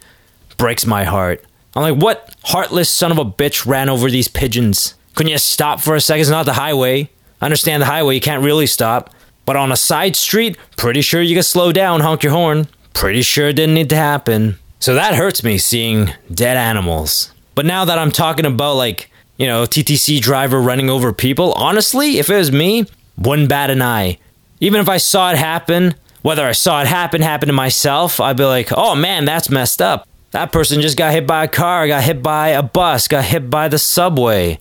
breaks 0.56 0.84
my 0.84 1.04
heart. 1.04 1.44
I'm 1.76 1.82
like, 1.82 2.02
what 2.02 2.34
heartless 2.42 2.90
son 2.90 3.12
of 3.12 3.18
a 3.18 3.24
bitch 3.24 3.64
ran 3.64 3.88
over 3.88 4.10
these 4.10 4.26
pigeons? 4.26 4.96
Couldn't 5.14 5.30
you 5.30 5.38
stop 5.38 5.80
for 5.80 5.94
a 5.94 6.00
second? 6.00 6.22
It's 6.22 6.30
not 6.30 6.44
the 6.44 6.54
highway. 6.54 7.08
I 7.40 7.44
understand 7.44 7.82
the 7.82 7.86
highway, 7.86 8.16
you 8.16 8.20
can't 8.20 8.42
really 8.42 8.66
stop. 8.66 9.14
But 9.44 9.54
on 9.54 9.70
a 9.70 9.76
side 9.76 10.16
street, 10.16 10.58
pretty 10.76 11.02
sure 11.02 11.22
you 11.22 11.36
can 11.36 11.44
slow 11.44 11.70
down, 11.70 12.00
honk 12.00 12.24
your 12.24 12.32
horn. 12.32 12.66
Pretty 12.94 13.22
sure 13.22 13.50
it 13.50 13.52
didn't 13.52 13.76
need 13.76 13.90
to 13.90 13.96
happen. 13.96 14.58
So 14.80 14.94
that 14.94 15.14
hurts 15.14 15.42
me 15.42 15.58
seeing 15.58 16.12
dead 16.32 16.56
animals. 16.56 17.32
But 17.54 17.66
now 17.66 17.84
that 17.84 17.98
I'm 17.98 18.12
talking 18.12 18.46
about 18.46 18.74
like, 18.74 19.10
you 19.36 19.46
know, 19.46 19.64
TTC 19.64 20.20
driver 20.20 20.60
running 20.60 20.88
over 20.88 21.12
people, 21.12 21.52
honestly, 21.54 22.18
if 22.18 22.30
it 22.30 22.36
was 22.36 22.52
me, 22.52 22.86
wouldn't 23.16 23.48
bat 23.48 23.70
an 23.70 23.82
eye. 23.82 24.18
Even 24.60 24.80
if 24.80 24.88
I 24.88 24.98
saw 24.98 25.30
it 25.32 25.38
happen, 25.38 25.94
whether 26.22 26.46
I 26.46 26.52
saw 26.52 26.80
it 26.80 26.86
happen, 26.86 27.22
happen 27.22 27.48
to 27.48 27.52
myself, 27.52 28.20
I'd 28.20 28.36
be 28.36 28.44
like, 28.44 28.68
oh 28.72 28.94
man, 28.94 29.24
that's 29.24 29.50
messed 29.50 29.82
up. 29.82 30.06
That 30.30 30.52
person 30.52 30.80
just 30.80 30.96
got 30.96 31.12
hit 31.12 31.26
by 31.26 31.44
a 31.44 31.48
car, 31.48 31.86
got 31.88 32.04
hit 32.04 32.22
by 32.22 32.48
a 32.48 32.62
bus, 32.62 33.08
got 33.08 33.24
hit 33.24 33.50
by 33.50 33.68
the 33.68 33.78
subway. 33.78 34.58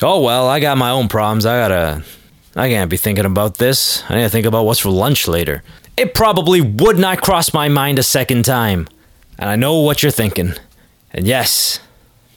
Oh 0.00 0.22
well, 0.22 0.48
I 0.48 0.60
got 0.60 0.78
my 0.78 0.90
own 0.90 1.08
problems. 1.08 1.44
I 1.44 1.58
gotta. 1.58 2.04
I 2.56 2.68
can't 2.68 2.90
be 2.90 2.96
thinking 2.96 3.26
about 3.26 3.58
this. 3.58 4.02
I 4.08 4.16
need 4.16 4.22
to 4.22 4.30
think 4.30 4.46
about 4.46 4.64
what's 4.64 4.80
for 4.80 4.90
lunch 4.90 5.28
later. 5.28 5.62
It 5.96 6.14
probably 6.14 6.60
would 6.60 6.98
not 6.98 7.20
cross 7.20 7.52
my 7.52 7.68
mind 7.68 7.98
a 7.98 8.02
second 8.02 8.44
time. 8.44 8.88
And 9.40 9.48
I 9.48 9.56
know 9.56 9.80
what 9.80 10.02
you're 10.02 10.12
thinking. 10.12 10.52
And 11.12 11.26
yes, 11.26 11.80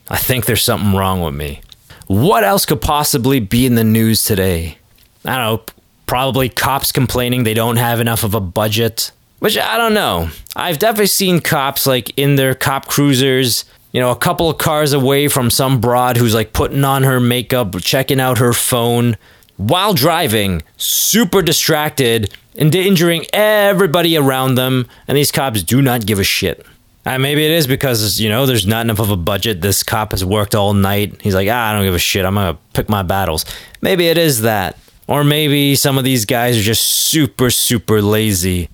I 0.10 0.18
think 0.18 0.46
there's 0.46 0.64
something 0.64 0.96
wrong 0.96 1.22
with 1.22 1.36
me. 1.36 1.62
What 2.08 2.46
else 2.46 2.66
could 2.66 2.82
possibly 2.82 3.42
be 3.42 3.66
in 3.66 3.76
the 3.76 3.84
news 3.84 4.24
today? 4.24 4.78
I 5.26 5.36
don't 5.36 5.68
know, 5.68 5.74
probably 6.06 6.48
cops 6.48 6.94
complaining 6.94 7.44
they 7.44 7.54
don't 7.54 7.76
have 7.76 8.00
enough 8.00 8.24
of 8.24 8.34
a 8.34 8.40
budget. 8.40 9.12
Which 9.40 9.58
I 9.58 9.78
don't 9.78 9.94
know. 9.94 10.30
I've 10.56 10.80
definitely 10.80 11.08
seen 11.08 11.42
cops 11.42 11.86
like 11.86 12.18
in 12.18 12.38
their 12.38 12.56
cop 12.56 12.88
cruisers, 12.88 13.66
you 13.92 14.00
know, 14.00 14.10
a 14.10 14.16
couple 14.16 14.50
of 14.50 14.58
cars 14.58 14.94
away 14.94 15.28
from 15.28 15.50
some 15.50 15.82
broad 15.82 16.16
who's 16.16 16.34
like 16.34 16.54
putting 16.54 16.86
on 16.86 17.04
her 17.04 17.20
makeup, 17.20 17.76
checking 17.82 18.22
out 18.22 18.38
her 18.38 18.54
phone 18.54 19.18
while 19.58 19.94
driving, 19.94 20.64
super 20.78 21.42
distracted, 21.42 22.34
endangering 22.56 23.26
everybody 23.34 24.16
around 24.16 24.56
them, 24.56 24.88
and 25.08 25.18
these 25.18 25.32
cops 25.32 25.64
do 25.64 25.82
not 25.82 26.06
give 26.06 26.20
a 26.20 26.24
shit. 26.24 26.66
Uh, 27.06 27.18
maybe 27.18 27.44
it 27.44 27.52
is 27.52 27.68
because 27.68 28.20
you 28.20 28.30
know 28.30 28.46
there's 28.46 28.66
not 28.66 28.86
enough 28.86 29.00
of 29.00 29.10
a 29.10 29.18
budget. 29.18 29.62
This 29.62 29.84
cop 29.84 30.12
has 30.12 30.24
worked 30.24 30.56
all 30.56 30.74
night. 30.74 31.22
He's 31.22 31.36
like, 31.36 31.50
ah, 31.52 31.70
I 31.70 31.74
don't 31.74 31.84
give 31.84 31.96
a 31.96 32.00
shit. 32.00 32.26
I'm 32.26 32.36
gonna 32.36 32.58
pick 32.74 32.88
my 32.88 33.04
battles. 33.04 33.46
Maybe 33.82 34.08
it 34.08 34.18
is 34.18 34.42
that, 34.42 34.78
or 35.08 35.24
maybe 35.24 35.76
some 35.76 35.98
of 35.98 36.06
these 36.06 36.24
guys 36.26 36.58
are 36.58 36.62
just 36.62 36.84
super, 36.84 37.50
super 37.50 38.02
lazy. 38.02 38.70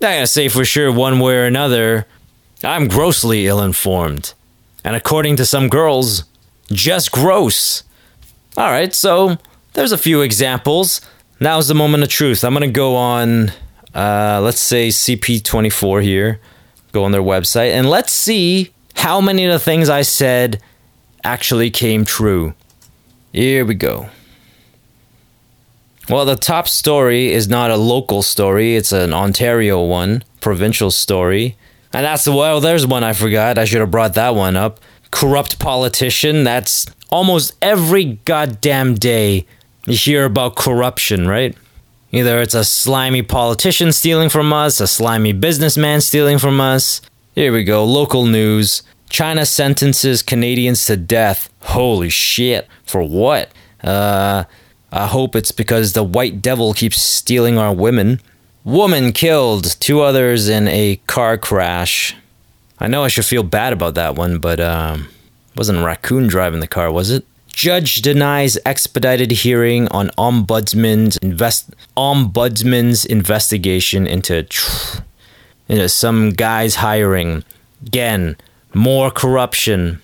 Not 0.00 0.12
gonna 0.14 0.26
say 0.28 0.48
for 0.48 0.64
sure 0.64 0.92
one 0.92 1.18
way 1.18 1.34
or 1.34 1.44
another. 1.44 2.06
I'm 2.64 2.86
grossly 2.86 3.48
ill-informed, 3.48 4.34
and 4.84 4.94
according 4.94 5.34
to 5.36 5.46
some 5.46 5.68
girls, 5.68 6.22
just 6.70 7.10
gross. 7.10 7.82
All 8.56 8.70
right, 8.70 8.94
so 8.94 9.38
there's 9.72 9.90
a 9.90 9.98
few 9.98 10.20
examples. 10.20 11.00
Now's 11.40 11.66
the 11.66 11.74
moment 11.74 12.04
of 12.04 12.08
truth. 12.10 12.44
I'm 12.44 12.52
gonna 12.52 12.68
go 12.68 12.94
on. 12.94 13.50
Uh, 13.92 14.40
let's 14.42 14.60
say 14.60 14.88
CP24 14.88 16.02
here 16.02 16.40
go 16.92 17.04
on 17.04 17.12
their 17.12 17.22
website 17.22 17.70
and 17.70 17.88
let's 17.88 18.12
see 18.12 18.72
how 18.94 19.20
many 19.20 19.44
of 19.44 19.52
the 19.52 19.58
things 19.58 19.88
I 19.88 20.02
said 20.02 20.62
actually 21.24 21.70
came 21.70 22.04
true. 22.04 22.54
Here 23.32 23.64
we 23.64 23.74
go. 23.74 24.10
Well, 26.08 26.24
the 26.24 26.36
top 26.36 26.68
story 26.68 27.32
is 27.32 27.48
not 27.48 27.70
a 27.70 27.76
local 27.76 28.22
story, 28.22 28.76
it's 28.76 28.92
an 28.92 29.12
Ontario 29.12 29.82
one, 29.82 30.24
provincial 30.40 30.90
story. 30.90 31.56
And 31.92 32.04
that's 32.04 32.26
well, 32.26 32.60
there's 32.60 32.86
one 32.86 33.04
I 33.04 33.12
forgot. 33.12 33.58
I 33.58 33.64
should 33.64 33.80
have 33.80 33.90
brought 33.90 34.14
that 34.14 34.34
one 34.34 34.56
up. 34.56 34.80
Corrupt 35.10 35.58
politician, 35.58 36.42
that's 36.44 36.86
almost 37.10 37.54
every 37.60 38.18
goddamn 38.24 38.94
day 38.94 39.46
you 39.86 39.94
hear 39.94 40.24
about 40.24 40.56
corruption, 40.56 41.28
right? 41.28 41.56
Either 42.14 42.42
it's 42.42 42.54
a 42.54 42.62
slimy 42.62 43.22
politician 43.22 43.90
stealing 43.90 44.28
from 44.28 44.52
us, 44.52 44.80
a 44.80 44.86
slimy 44.86 45.32
businessman 45.32 46.02
stealing 46.02 46.38
from 46.38 46.60
us. 46.60 47.00
Here 47.34 47.52
we 47.52 47.64
go, 47.64 47.84
local 47.84 48.26
news. 48.26 48.82
China 49.08 49.46
sentences 49.46 50.22
Canadians 50.22 50.84
to 50.86 50.96
death. 50.96 51.48
Holy 51.62 52.10
shit. 52.10 52.68
For 52.84 53.02
what? 53.02 53.50
Uh, 53.82 54.44
I 54.90 55.06
hope 55.06 55.34
it's 55.34 55.52
because 55.52 55.94
the 55.94 56.04
white 56.04 56.42
devil 56.42 56.74
keeps 56.74 57.00
stealing 57.00 57.56
our 57.56 57.74
women. 57.74 58.20
Woman 58.62 59.12
killed, 59.12 59.80
two 59.80 60.02
others 60.02 60.50
in 60.50 60.68
a 60.68 60.96
car 61.06 61.38
crash. 61.38 62.14
I 62.78 62.88
know 62.88 63.04
I 63.04 63.08
should 63.08 63.24
feel 63.24 63.42
bad 63.42 63.72
about 63.72 63.94
that 63.94 64.16
one, 64.16 64.38
but 64.38 64.60
um, 64.60 65.08
wasn't 65.56 65.78
a 65.78 65.82
raccoon 65.82 66.26
driving 66.26 66.60
the 66.60 66.66
car, 66.66 66.92
was 66.92 67.10
it? 67.10 67.24
Judge 67.52 67.96
denies 67.96 68.58
expedited 68.64 69.30
hearing 69.30 69.86
on 69.88 70.08
ombudsman's 70.18 71.16
invest 71.18 71.70
ombudsman's 71.96 73.04
investigation 73.04 74.06
into 74.06 74.46
into 75.68 75.88
some 75.88 76.30
guy's 76.30 76.76
hiring. 76.76 77.44
Again, 77.86 78.36
more 78.74 79.10
corruption. 79.10 80.00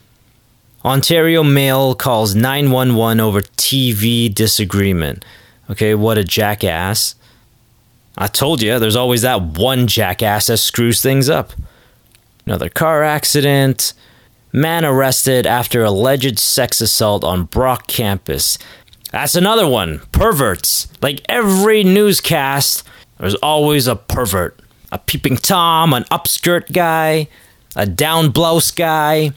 Ontario 0.84 1.42
Male 1.42 1.94
calls 1.94 2.34
911 2.34 3.20
over 3.20 3.40
TV 3.40 4.32
disagreement. 4.32 5.24
Okay, 5.70 5.94
what 5.94 6.18
a 6.18 6.24
jackass. 6.24 7.14
I 8.16 8.26
told 8.26 8.62
you, 8.62 8.78
there's 8.78 8.96
always 8.96 9.22
that 9.22 9.42
one 9.42 9.87
jackass 9.87 10.46
that 10.46 10.58
screws 10.58 11.02
things 11.02 11.28
up. 11.28 11.52
Another 12.46 12.68
car 12.68 13.02
accident. 13.04 13.92
Man 14.52 14.84
arrested 14.84 15.46
after 15.46 15.84
alleged 15.84 16.38
sex 16.38 16.80
assault 16.80 17.22
on 17.24 17.44
Brock 17.44 17.87
campus. 17.87 18.58
That's 19.12 19.34
another 19.34 19.66
one. 19.66 20.00
Perverts. 20.12 20.88
Like 21.02 21.20
every 21.28 21.84
newscast, 21.84 22.84
there's 23.18 23.34
always 23.37 23.87
a 23.87 23.96
pervert. 23.96 24.61
A 24.90 24.98
peeping 24.98 25.37
Tom, 25.37 25.92
an 25.92 26.04
upskirt 26.04 26.72
guy, 26.72 27.28
a 27.76 27.84
down 27.84 28.30
blouse 28.30 28.70
guy, 28.70 29.32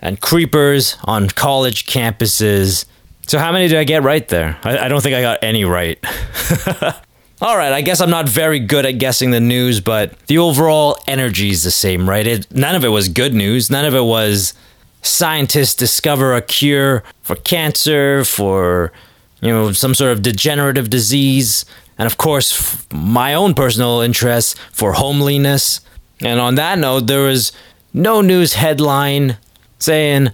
and 0.00 0.20
creepers 0.20 0.96
on 1.04 1.28
college 1.28 1.86
campuses. 1.86 2.86
So, 3.26 3.38
how 3.38 3.52
many 3.52 3.68
did 3.68 3.78
I 3.78 3.84
get 3.84 4.02
right 4.02 4.26
there? 4.26 4.58
I, 4.64 4.78
I 4.78 4.88
don't 4.88 5.00
think 5.00 5.14
I 5.14 5.22
got 5.22 5.38
any 5.42 5.64
right. 5.64 6.04
All 7.42 7.56
right, 7.56 7.72
I 7.72 7.80
guess 7.80 8.02
I'm 8.02 8.10
not 8.10 8.28
very 8.28 8.58
good 8.58 8.84
at 8.84 8.98
guessing 8.98 9.30
the 9.30 9.40
news, 9.40 9.80
but 9.80 10.18
the 10.26 10.36
overall 10.36 10.98
energy 11.06 11.48
is 11.48 11.62
the 11.62 11.70
same, 11.70 12.06
right? 12.06 12.26
It, 12.26 12.54
none 12.54 12.74
of 12.74 12.84
it 12.84 12.88
was 12.88 13.08
good 13.08 13.32
news. 13.32 13.70
None 13.70 13.86
of 13.86 13.94
it 13.94 14.02
was 14.02 14.52
scientists 15.00 15.74
discover 15.74 16.34
a 16.34 16.42
cure 16.42 17.02
for 17.22 17.36
cancer, 17.36 18.24
for 18.24 18.92
you 19.40 19.48
know 19.48 19.72
some 19.72 19.94
sort 19.94 20.12
of 20.12 20.20
degenerative 20.20 20.90
disease, 20.90 21.64
and 21.96 22.06
of 22.06 22.18
course 22.18 22.86
my 22.92 23.32
own 23.32 23.54
personal 23.54 24.00
interest 24.00 24.58
for 24.70 24.92
homeliness. 24.92 25.80
And 26.20 26.40
on 26.40 26.56
that 26.56 26.78
note, 26.78 27.06
there 27.06 27.22
was 27.22 27.52
no 27.94 28.20
news 28.20 28.52
headline 28.52 29.38
saying 29.78 30.28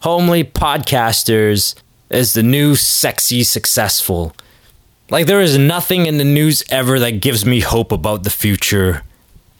homely 0.00 0.42
podcasters 0.42 1.74
is 2.08 2.32
the 2.32 2.42
new 2.42 2.76
sexy 2.76 3.42
successful. 3.42 4.34
Like, 5.08 5.26
there 5.26 5.40
is 5.40 5.56
nothing 5.56 6.06
in 6.06 6.18
the 6.18 6.24
news 6.24 6.64
ever 6.68 6.98
that 6.98 7.20
gives 7.20 7.46
me 7.46 7.60
hope 7.60 7.92
about 7.92 8.24
the 8.24 8.30
future 8.30 9.02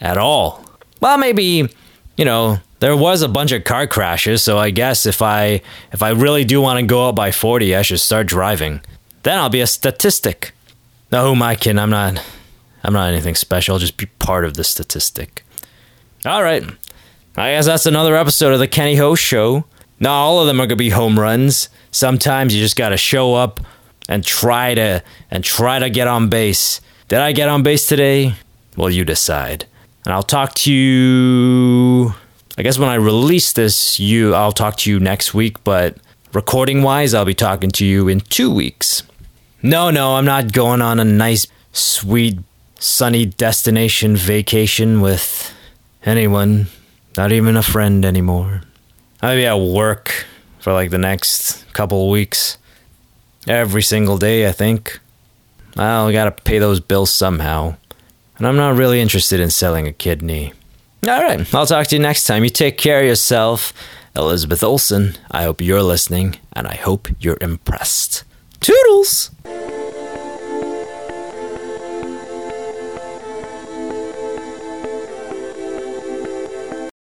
at 0.01 0.19
all. 0.19 0.65
Well, 1.01 1.19
maybe, 1.19 1.69
you 2.17 2.25
know, 2.25 2.59
there 2.81 2.97
was 2.97 3.23
a 3.23 3.29
bunch 3.29 3.53
of 3.53 3.65
car 3.65 3.87
crashes, 3.87 4.43
so 4.43 4.59
I 4.59 4.71
guess 4.71 5.07
if 5.07 5.23
I 5.23 5.63
if 5.93 6.03
I 6.03 6.11
really 6.11 6.45
do 6.45 6.61
want 6.61 6.79
to 6.81 6.87
go 6.87 7.09
out 7.09 7.17
by 7.17 7.31
40, 7.31 7.75
I 7.75 7.83
should 7.83 8.01
start 8.01 8.27
driving. 8.27 8.81
Then 9.23 9.39
I'll 9.39 9.49
be 9.49 9.61
a 9.61 9.67
statistic. 9.67 10.53
No, 11.11 11.25
who 11.25 11.33
am 11.33 11.43
I 11.43 11.57
kidding? 11.57 11.79
I'm 11.79 11.91
not 11.91 12.23
I'm 12.85 12.93
not 12.93 13.09
anything 13.09 13.35
special. 13.35 13.75
I'll 13.75 13.81
just 13.81 13.97
be 13.97 14.07
part 14.07 14.45
of 14.45 14.55
the 14.55 14.65
statistic. 14.65 15.45
All 16.25 16.43
right. 16.43 16.65
I 17.37 17.53
guess 17.53 17.67
that's 17.67 17.87
another 17.87 18.17
episode 18.17 18.53
of 18.53 18.59
the 18.59 18.69
Kenny 18.69 18.97
Ho 18.97 19.15
Show. 19.15 19.65
Not 20.01 20.13
all 20.13 20.41
of 20.41 20.47
them 20.47 20.61
are 20.61 20.67
gonna 20.67 20.77
be 20.77 20.91
home 20.91 21.19
runs. 21.19 21.69
Sometimes 21.91 22.55
you 22.55 22.61
just 22.61 22.77
gotta 22.77 22.97
show 22.97 23.35
up 23.35 23.61
and 24.09 24.25
try 24.25 24.75
to 24.75 25.03
and 25.31 25.45
try 25.45 25.79
to 25.79 25.91
get 25.91 26.09
on 26.09 26.29
base. 26.29 26.81
Did 27.09 27.21
I 27.21 27.33
get 27.33 27.49
on 27.49 27.63
base 27.63 27.87
today? 27.87 28.35
Well, 28.77 28.91
you 28.91 29.05
decide. 29.05 29.67
And 30.05 30.13
I'll 30.13 30.23
talk 30.23 30.55
to 30.55 30.73
you 30.73 32.15
I 32.59 32.63
guess 32.63 32.79
when 32.79 32.89
I 32.89 32.95
release 32.95 33.53
this, 33.53 34.01
you 34.01 34.35
I'll 34.35 34.53
talk 34.53 34.77
to 34.79 34.91
you 34.91 34.99
next 34.99 35.35
week, 35.35 35.63
but 35.63 35.99
recording 36.33 36.83
wise, 36.83 37.13
I'll 37.13 37.27
be 37.27 37.35
talking 37.35 37.71
to 37.73 37.85
you 37.85 38.09
in 38.09 38.21
2 38.21 38.51
weeks. 38.51 39.03
No, 39.63 39.91
no, 39.91 40.15
I'm 40.15 40.25
not 40.25 40.53
going 40.53 40.81
on 40.81 40.99
a 40.99 41.05
nice 41.05 41.47
sweet 41.73 42.39
sunny 42.79 43.27
destination 43.27 44.17
vacation 44.17 45.03
with 45.03 45.53
anyone, 46.07 46.69
not 47.17 47.31
even 47.31 47.57
a 47.57 47.63
friend 47.63 48.07
anymore. 48.07 48.63
I'll 49.21 49.37
be 49.37 49.45
at 49.45 49.55
work 49.55 50.25
for 50.59 50.73
like 50.73 50.91
the 50.91 50.99
next 50.99 51.71
couple 51.75 52.09
weeks 52.09 52.57
every 53.47 53.83
single 53.83 54.19
day, 54.19 54.49
I 54.49 54.53
think. 54.53 54.99
Well, 55.77 56.09
I 56.09 56.13
gotta 56.13 56.31
pay 56.31 56.59
those 56.59 56.81
bills 56.81 57.11
somehow. 57.15 57.77
And 58.39 58.47
I'm 58.47 58.57
not 58.57 58.77
really 58.77 59.01
interested 59.01 59.41
in 59.41 59.51
selling 59.51 59.87
a 59.87 59.93
kidney. 59.93 60.53
All 61.07 61.23
right, 61.23 61.55
I'll 61.55 61.67
talk 61.67 61.87
to 61.89 61.97
you 61.97 62.03
next 62.03 62.25
time. 62.25 62.45
You 62.45 62.51
take 62.51 62.79
care 62.79 63.01
of 63.01 63.07
yourself. 63.07 63.73
Elizabeth 64.17 64.63
Olsen, 64.63 65.15
I 65.31 65.43
hope 65.43 65.61
you're 65.61 65.83
listening, 65.83 66.37
and 66.55 66.67
I 66.67 66.75
hope 66.75 67.09
you're 67.21 67.39
impressed. 67.41 68.25
Toodles! 68.61 69.31